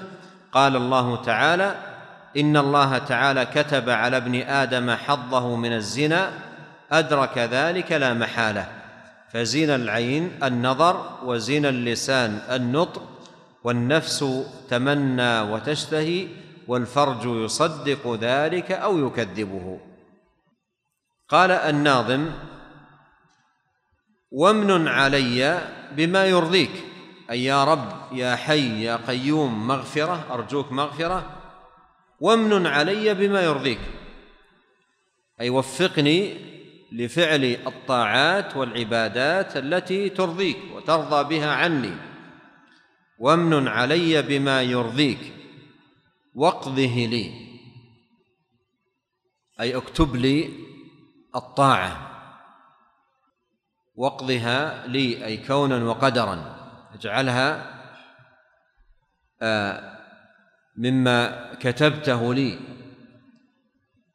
قال 0.53 0.77
الله 0.77 1.23
تعالى 1.23 1.93
إن 2.37 2.57
الله 2.57 2.99
تعالى 2.99 3.47
كتب 3.47 3.91
على 3.91 4.16
ابن 4.16 4.35
آدم 4.35 4.91
حظه 4.91 5.57
من 5.57 5.72
الزنا 5.72 6.32
أدرك 6.93 7.39
ذلك 7.39 7.93
لا 7.93 8.14
محالة. 8.14 8.68
فزنا 9.32 9.74
العين 9.74 10.30
النظر 10.43 11.18
وزنا 11.24 11.68
اللسان 11.68 12.39
النطق 12.51 13.03
والنفس 13.64 14.24
تمنى 14.70 15.41
وتشتهي 15.41 16.28
والفرج 16.68 17.24
يصدق 17.24 18.18
ذلك 18.20 18.72
أو 18.72 19.07
يكذبه. 19.07 19.80
قال 21.28 21.51
الناظم 21.51 22.30
وامن 24.30 24.89
علي 24.89 25.61
بما 25.97 26.26
يرضيك 26.26 26.70
أي 27.30 27.45
يا 27.45 27.64
رب 27.64 27.89
يا 28.12 28.37
حي 28.37 28.82
يا 28.85 28.97
قيوم 28.97 29.66
مغفرة 29.66 30.24
أرجوك 30.30 30.72
مغفرة 30.72 31.43
وامن 32.25 32.66
علي 32.66 33.14
بما 33.14 33.41
يرضيك. 33.41 33.81
أي 35.41 35.51
وفقني 35.51 36.37
لفعل 36.93 37.45
الطاعات 37.45 38.57
والعبادات 38.57 39.57
التي 39.57 40.09
ترضيك 40.09 40.59
وترضى 40.75 41.37
بها 41.37 41.55
عني. 41.55 41.97
وامن 43.18 43.68
علي 43.68 44.22
بما 44.22 44.62
يرضيك. 44.62 45.33
واقضه 46.35 47.07
لي. 47.07 47.33
أي 49.61 49.77
اكتب 49.77 50.16
لي 50.16 50.51
الطاعة. 51.37 52.11
واقضها 53.95 54.87
لي 54.87 55.27
أي 55.27 55.37
كونا 55.37 55.85
وقدرا. 55.85 56.57
اجعلها 56.95 57.75
آه، 59.43 59.93
مما 60.77 61.55
كتبته 61.55 62.35
لي. 62.35 62.59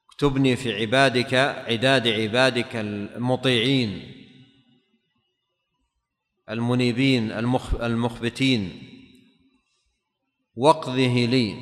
اكتبني 0.09 0.55
في 0.55 0.73
عبادك 0.73 1.33
عداد 1.67 2.07
عبادك 2.07 2.75
المطيعين 2.75 4.15
المنيبين 6.49 7.31
المخبتين. 7.81 8.83
واقضه 10.55 11.25
لي. 11.25 11.55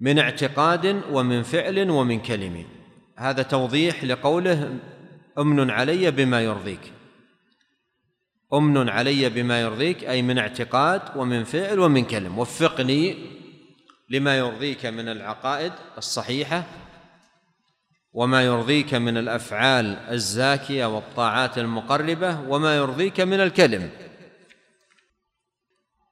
من 0.00 0.18
اعتقاد 0.18 1.02
ومن 1.10 1.42
فعل 1.42 1.90
ومن 1.90 2.20
كلمة. 2.20 2.64
هذا 3.18 3.42
توضيح 3.42 4.04
لقوله 4.04 4.78
أمن 5.38 5.70
علي 5.70 6.10
بما 6.10 6.42
يرضيك. 6.42 6.92
أمن 8.54 8.88
علي 8.88 9.28
بما 9.28 9.60
يرضيك 9.60 10.04
أي 10.04 10.22
من 10.22 10.38
اعتقاد 10.38 11.02
ومن 11.16 11.44
فعل 11.44 11.78
ومن 11.78 12.04
كلم. 12.04 12.38
وفقني 12.38 13.16
لما 14.10 14.38
يرضيك 14.38 14.86
من 14.86 15.08
العقائد 15.08 15.72
الصحيحة 15.98 16.64
وما 18.12 18.42
يرضيك 18.42 18.94
من 18.94 19.16
الأفعال 19.16 19.96
الزاكية 20.10 20.86
والطاعات 20.86 21.58
المقربة 21.58 22.40
وما 22.40 22.76
يرضيك 22.76 23.20
من 23.20 23.40
الكلم. 23.40 23.90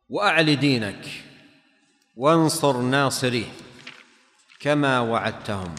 واعل 0.09 0.57
دينك 0.57 1.07
وانصر 2.17 2.81
ناصريه 2.81 3.53
كما 4.61 5.01
وعدتهم. 5.01 5.75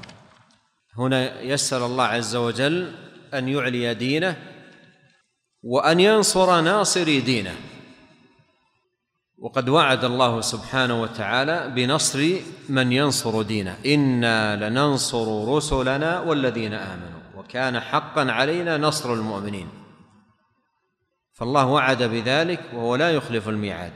هنا 0.98 1.42
يسر 1.42 1.86
الله 1.86 2.04
عز 2.04 2.36
وجل 2.36 2.96
أن 3.34 3.48
يعلي 3.48 3.94
دينه 3.94 4.51
وأن 5.64 6.00
ينصر 6.00 6.62
ناصري 6.62 7.20
دينه. 7.20 7.56
وقد 9.38 9.70
وعد 9.70 10.04
الله 10.04 10.42
سبحانه 10.42 11.02
وتعالى 11.02 11.72
بنصر 11.76 12.30
من 12.70 12.92
ينصر 12.92 13.42
دينه. 13.42 13.78
إنا 13.86 14.70
لننصر 14.70 15.56
رسلنا 15.56 16.20
والذين 16.20 16.74
آمنوا. 16.74 17.22
وكان 17.38 17.80
حقا 17.80 18.32
علينا 18.32 18.78
نصر 18.78 19.14
المؤمنين. 19.14 19.70
فالله 21.34 21.66
وعد 21.66 22.04
بذلك 22.04 22.62
وهو 22.74 22.96
لا 22.96 23.10
يخلف 23.10 23.50
الميعاد. 23.50 23.94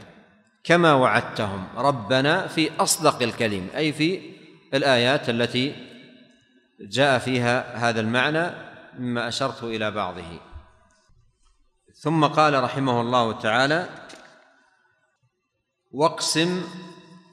كما 0.64 0.94
وعدتهم 0.94 1.68
ربنا 1.78 2.48
في 2.48 2.70
أصدق 2.80 3.22
الكلم 3.22 3.68
أي 3.76 3.94
في 3.94 4.22
الآيات 4.74 5.30
التي 5.30 5.76
جاء 6.82 7.20
فيها 7.20 7.76
هذا 7.90 8.02
المعنى 8.02 8.52
مما 9.00 9.28
أشرت 9.28 9.64
إلى 9.64 9.92
بعضه. 9.92 10.55
ثم 12.06 12.26
قال 12.26 12.64
رحمه 12.64 13.02
الله 13.02 13.40
تعالى 13.40 13.90
واقسم 15.92 16.64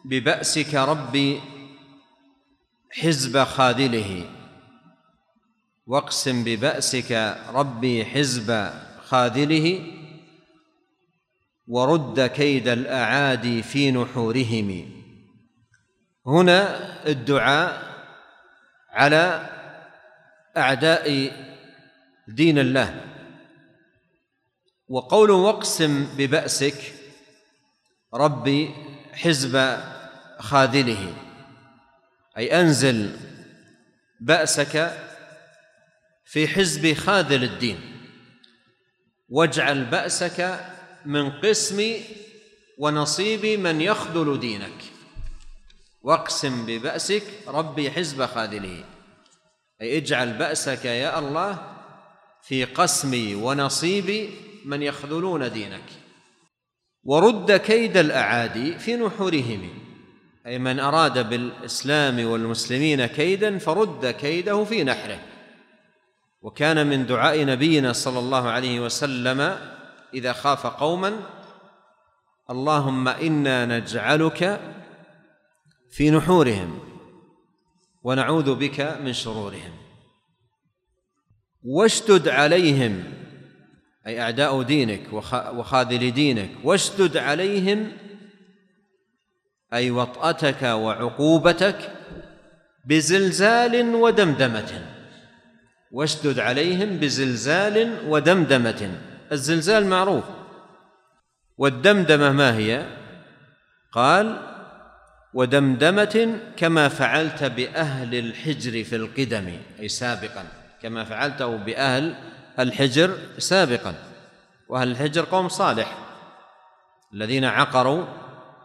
ببأسك 0.05 0.75
ربي 0.75 1.41
حزب 2.91 3.45
خاذله 3.45 4.31
واقسم 5.87 6.45
ببأسك 6.45 7.39
ربي 7.49 8.05
حزب 8.05 8.71
خاذله 9.05 9.93
ورد 11.67 12.27
كيد 12.27 12.69
الأعادي 12.69 13.63
في 13.63 13.91
نحورهم. 13.91 14.91
هنا 16.27 16.61
الدعاء 17.07 17.83
على 18.91 19.49
أعداء 20.57 21.33
دين 22.29 22.59
الله. 22.59 23.12
وقول 24.93 25.31
واقسم 25.31 26.07
ببأسك 26.17 26.95
ربي 28.15 28.75
حزب 29.13 29.81
خاذله 30.39 31.15
أي 32.39 32.61
أنزل 32.61 33.17
بأسك 34.21 34.99
في 36.25 36.49
حزب 36.49 36.93
خاذل 36.93 37.45
الدين. 37.45 37.81
واجعل 39.29 39.85
بأسك 39.85 40.61
من 41.07 41.31
قسم 41.31 41.95
ونصيب 42.79 43.61
من 43.61 43.81
يخذل 43.81 44.41
دينك. 44.41 44.83
واقسم 46.03 46.67
ببأسك 46.67 47.23
ربي 47.47 47.91
حزب 47.91 48.27
خاذله. 48.27 48.85
أي 49.81 49.99
اجعل 49.99 50.33
بأسك 50.33 50.85
يا 50.85 51.19
الله 51.19 51.77
في 52.43 52.65
قسم 52.65 53.43
ونصيب 53.43 54.31
من 54.65 54.83
يخذلون 54.83 55.53
دينك. 55.53 55.85
ورد 57.05 57.53
كيد 57.53 57.97
الأعادي 57.97 58.79
في 58.79 58.97
نحورهم. 58.97 59.69
أي 60.47 60.59
من 60.59 60.81
أراد 60.81 61.29
بالإسلام 61.29 62.27
والمسلمين 62.27 63.07
كيدا 63.07 63.59
فرد 63.59 64.07
كيده 64.07 64.65
في 64.65 64.85
نحره. 64.85 65.21
وكان 66.43 66.87
من 66.87 67.07
دعاء 67.07 67.45
نبينا 67.45 67.93
صلى 67.93 68.19
الله 68.19 68.51
عليه 68.51 68.81
وسلم 68.81 69.59
إذا 70.15 70.33
خاف 70.33 70.67
قوما 70.67 71.13
اللهم 72.51 73.09
إنا 73.09 73.67
نجعلك 73.67 74.61
في 75.91 76.11
نحورهم 76.11 76.79
ونعوذ 78.03 78.55
بك 78.55 78.81
من 78.81 79.13
شرورهم. 79.13 79.73
واشدد 81.65 82.29
عليهم 82.29 83.05
أي 84.07 84.23
أعداء 84.23 84.63
دينك 84.63 85.13
وخاذل 85.33 86.15
دينك 86.15 86.51
واشدد 86.65 87.17
عليهم 87.17 87.93
أي 89.73 89.91
وطأتك 89.91 90.63
وعقوبتك 90.63 91.93
بزلزال 92.85 93.95
ودمدمة. 93.95 94.87
واشدد 95.93 96.39
عليهم 96.39 96.97
بزلزال 96.97 97.99
ودمدمة. 98.09 98.91
الزلزال 99.33 99.87
معروف. 99.87 100.25
والدمدمة 101.59 102.33
ما 102.33 102.57
هي؟ 102.57 102.87
قال 103.93 104.53
ودمدمة 105.35 106.39
كما 106.57 106.89
فعلت 106.89 107.45
بأهل 107.45 108.15
الحجر 108.15 108.85
في 108.85 108.97
القدم 108.97 109.57
أي 109.81 109.89
سابقا 109.89 110.45
كما 110.83 111.05
فعلته 111.05 111.57
بأهل 111.57 112.15
الحجر 112.59 113.19
سابقا 113.39 113.95
وأهل 114.69 114.91
الحجر 114.91 115.25
قوم 115.25 115.49
صالح 115.49 115.99
الذين 117.15 117.45
عقروا 117.45 118.05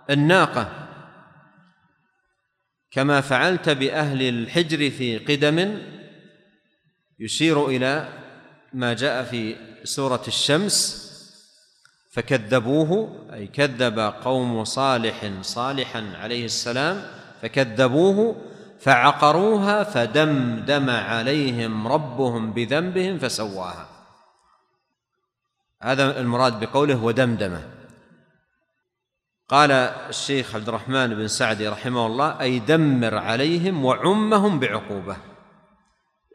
الناقة. 0.10 0.88
كما 2.92 3.22
فعلت 3.22 3.70
بأهل 3.70 4.22
الحجر 4.22 4.90
في 4.90 5.18
قدم 5.18 5.82
يشير 7.20 7.68
إلى 7.68 8.10
ما 8.74 8.94
جاء 8.94 9.24
في 9.24 9.56
سورة 9.84 10.24
الشمس 10.28 11.08
فكذبوه 12.12 13.16
أي 13.34 13.48
كذب 13.48 14.00
قوم 14.00 14.64
صالح 14.64 15.32
صالحا 15.42 16.14
عليه 16.16 16.46
السلام 16.46 17.04
فكذبوه 17.42 18.42
فعقروها 18.80 19.84
فدمدم 19.84 20.90
عليهم 20.90 21.88
ربهم 21.88 22.52
بذنبهم 22.52 23.18
فسواها. 23.20 23.88
هذا 25.82 26.20
المراد 26.20 26.60
بقوله 26.60 27.04
ودمدمه 27.04 27.62
قال 29.50 29.72
الشيخ 29.72 30.56
عبد 30.56 30.68
الرحمن 30.68 31.16
بن 31.16 31.28
سعدي 31.28 31.68
رحمه 31.68 32.06
الله 32.06 32.42
أي 32.42 32.60
دمر 32.60 33.16
عليهم 33.16 33.86
وعمهم 33.86 34.60
بعقوبة. 34.60 35.18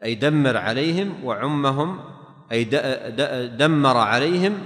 أي 0.03 0.15
دمر 0.15 0.57
عليهم 0.57 1.23
وعمهم 1.23 1.99
أي 2.51 2.63
دمر 3.47 3.97
عليهم 3.97 4.63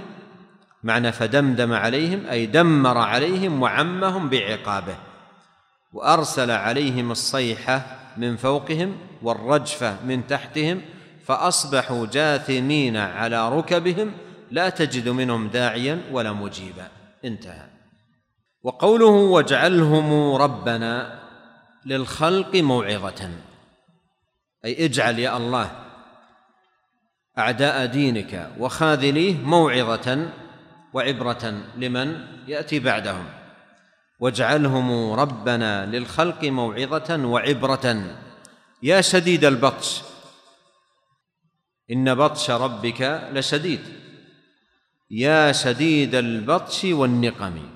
معنى 0.82 1.12
فدمدم 1.12 1.72
عليهم 1.72 2.26
أي 2.26 2.46
دمر 2.46 2.98
عليهم 2.98 3.62
وعمهم 3.62 4.28
بعقابه. 4.28 5.07
وأرسل 5.92 6.50
عليهم 6.50 7.10
الصيحه 7.10 7.98
من 8.16 8.36
فوقهم 8.36 8.96
والرجفه 9.22 10.04
من 10.04 10.26
تحتهم 10.26 10.82
فأصبحوا 11.24 12.06
جاثمين 12.06 12.96
على 12.96 13.48
ركبهم 13.48 14.12
لا 14.50 14.68
تجد 14.68 15.08
منهم 15.08 15.48
داعيا 15.48 16.02
ولا 16.12 16.32
مجيبا. 16.32 16.88
انتهى. 17.24 17.66
وقوله 18.62 19.06
واجعلهم 19.06 20.34
ربنا 20.34 21.18
للخلق 21.86 22.56
موعظة 22.56 23.30
أي 24.64 24.84
اجعل 24.84 25.18
يا 25.18 25.36
الله 25.36 25.70
أعداء 27.38 27.86
دينك 27.86 28.50
وخاذليه 28.58 29.36
موعظة 29.36 30.28
وعبرة 30.92 31.62
لمن 31.76 32.26
يأتي 32.48 32.78
بعدهم 32.78 33.24
واجعلهم 34.18 35.12
ربنا 35.12 35.86
للخلق 35.86 36.44
موعظة 36.44 37.26
وعبرة. 37.26 38.16
يا 38.82 39.00
شديد 39.00 39.44
البطش. 39.44 40.02
إن 41.90 42.14
بطش 42.14 42.50
ربك 42.50 43.30
لشديد. 43.32 43.80
يا 45.10 45.52
شديد 45.52 46.14
البطش 46.14 46.84
والنقم. 46.84 47.68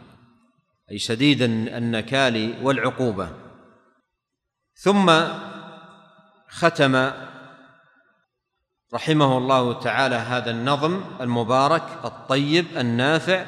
أي 0.90 0.98
شديد 0.98 1.42
النكال 1.42 2.54
والعقوبة. 2.62 3.30
ثم 4.74 5.12
ختم 6.48 7.10
رحمه 8.94 9.38
الله 9.38 9.80
تعالى 9.80 10.16
هذا 10.16 10.50
النظم 10.50 11.00
المبارك 11.20 11.84
الطيب 12.04 12.66
النافع 12.76 13.46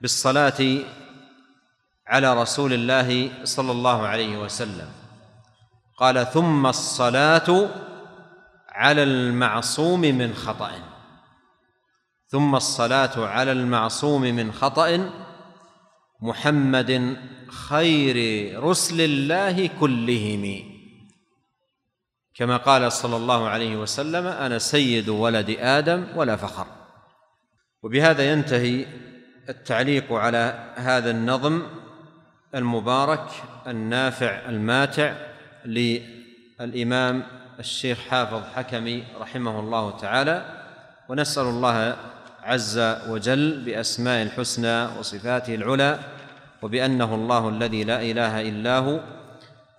بالصلاة 0.00 0.60
على 2.10 2.34
رسول 2.34 2.72
الله 2.72 3.30
صلى 3.44 3.72
الله 3.72 4.06
عليه 4.06 4.38
وسلم. 4.38 4.88
قال 5.98 6.32
ثم 6.32 6.66
الصلاة 6.66 7.68
على 8.68 9.02
المعصوم 9.02 10.00
من 10.00 10.34
خطأ. 10.34 10.70
ثم 12.26 12.56
الصلاة 12.56 13.26
على 13.26 13.52
المعصوم 13.52 14.22
من 14.22 14.52
خطأ. 14.52 15.10
محمد 16.22 17.16
خير 17.48 18.16
رسل 18.62 19.00
الله 19.00 19.66
كلهم. 19.66 20.70
كما 22.34 22.56
قال 22.56 22.92
صلى 22.92 23.16
الله 23.16 23.48
عليه 23.48 23.76
وسلم 23.76 24.26
أنا 24.26 24.58
سيد 24.58 25.08
ولد 25.08 25.56
آدم 25.58 26.06
ولا 26.16 26.36
فخر. 26.36 26.66
وبهذا 27.82 28.32
ينتهي 28.32 28.86
التعليق 29.48 30.12
على 30.12 30.74
هذا 30.76 31.10
النظم 31.10 31.79
المبارك 32.54 33.26
النافع 33.66 34.48
الماتع 34.48 35.12
للإمام 35.64 37.22
الشيخ 37.58 37.98
حافظ 38.10 38.42
حكمي 38.54 39.04
رحمه 39.20 39.60
الله 39.60 39.98
تعالى. 39.98 40.42
ونسأل 41.08 41.42
الله 41.42 41.96
عز 42.42 42.78
وجل 43.08 43.62
بأسماء 43.64 44.22
الحسنى 44.22 44.84
وصفاته 44.98 45.54
العلى 45.54 45.98
وبأنه 46.62 47.14
الله 47.14 47.48
الذي 47.48 47.84
لا 47.84 48.02
إله 48.02 48.40
إلا 48.40 48.78
هو 48.78 49.00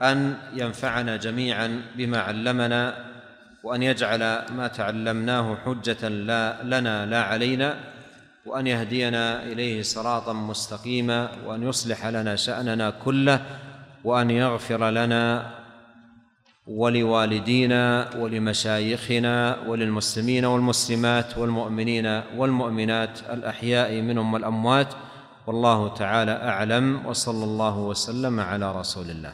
أن 0.01 0.37
ينفعنا 0.53 1.17
جميعا 1.17 1.81
بما 1.95 2.19
علمنا 2.19 2.93
وأن 3.63 3.83
يجعل 3.83 4.19
ما 4.51 4.67
تعلمناه 4.67 5.57
حجة 5.65 6.07
لا 6.07 6.63
لنا 6.63 7.05
لا 7.05 7.23
علينا. 7.23 7.75
وأن 8.45 8.67
يهدينا 8.67 9.43
إليه 9.43 9.81
صراطا 9.81 10.33
مستقيما 10.33 11.29
وأن 11.45 11.63
يصلح 11.63 12.05
لنا 12.05 12.35
شأننا 12.35 12.89
كله 12.89 13.45
وأن 14.03 14.29
يغفر 14.31 14.89
لنا 14.89 15.51
ولوالدينا 16.67 18.09
ولمشايخنا 18.17 19.57
وللمسلمين 19.67 20.45
والمسلمات 20.45 21.37
والمؤمنين 21.37 22.21
والمؤمنات 22.37 23.19
الأحياء 23.19 24.01
منهم 24.01 24.33
والأموات 24.33 24.93
والله 25.47 25.93
تعالى 25.93 26.31
أعلم 26.31 27.05
وصلى 27.05 27.43
الله 27.43 27.77
وسلم 27.77 28.39
على 28.39 28.71
رسول 28.79 29.09
الله 29.09 29.33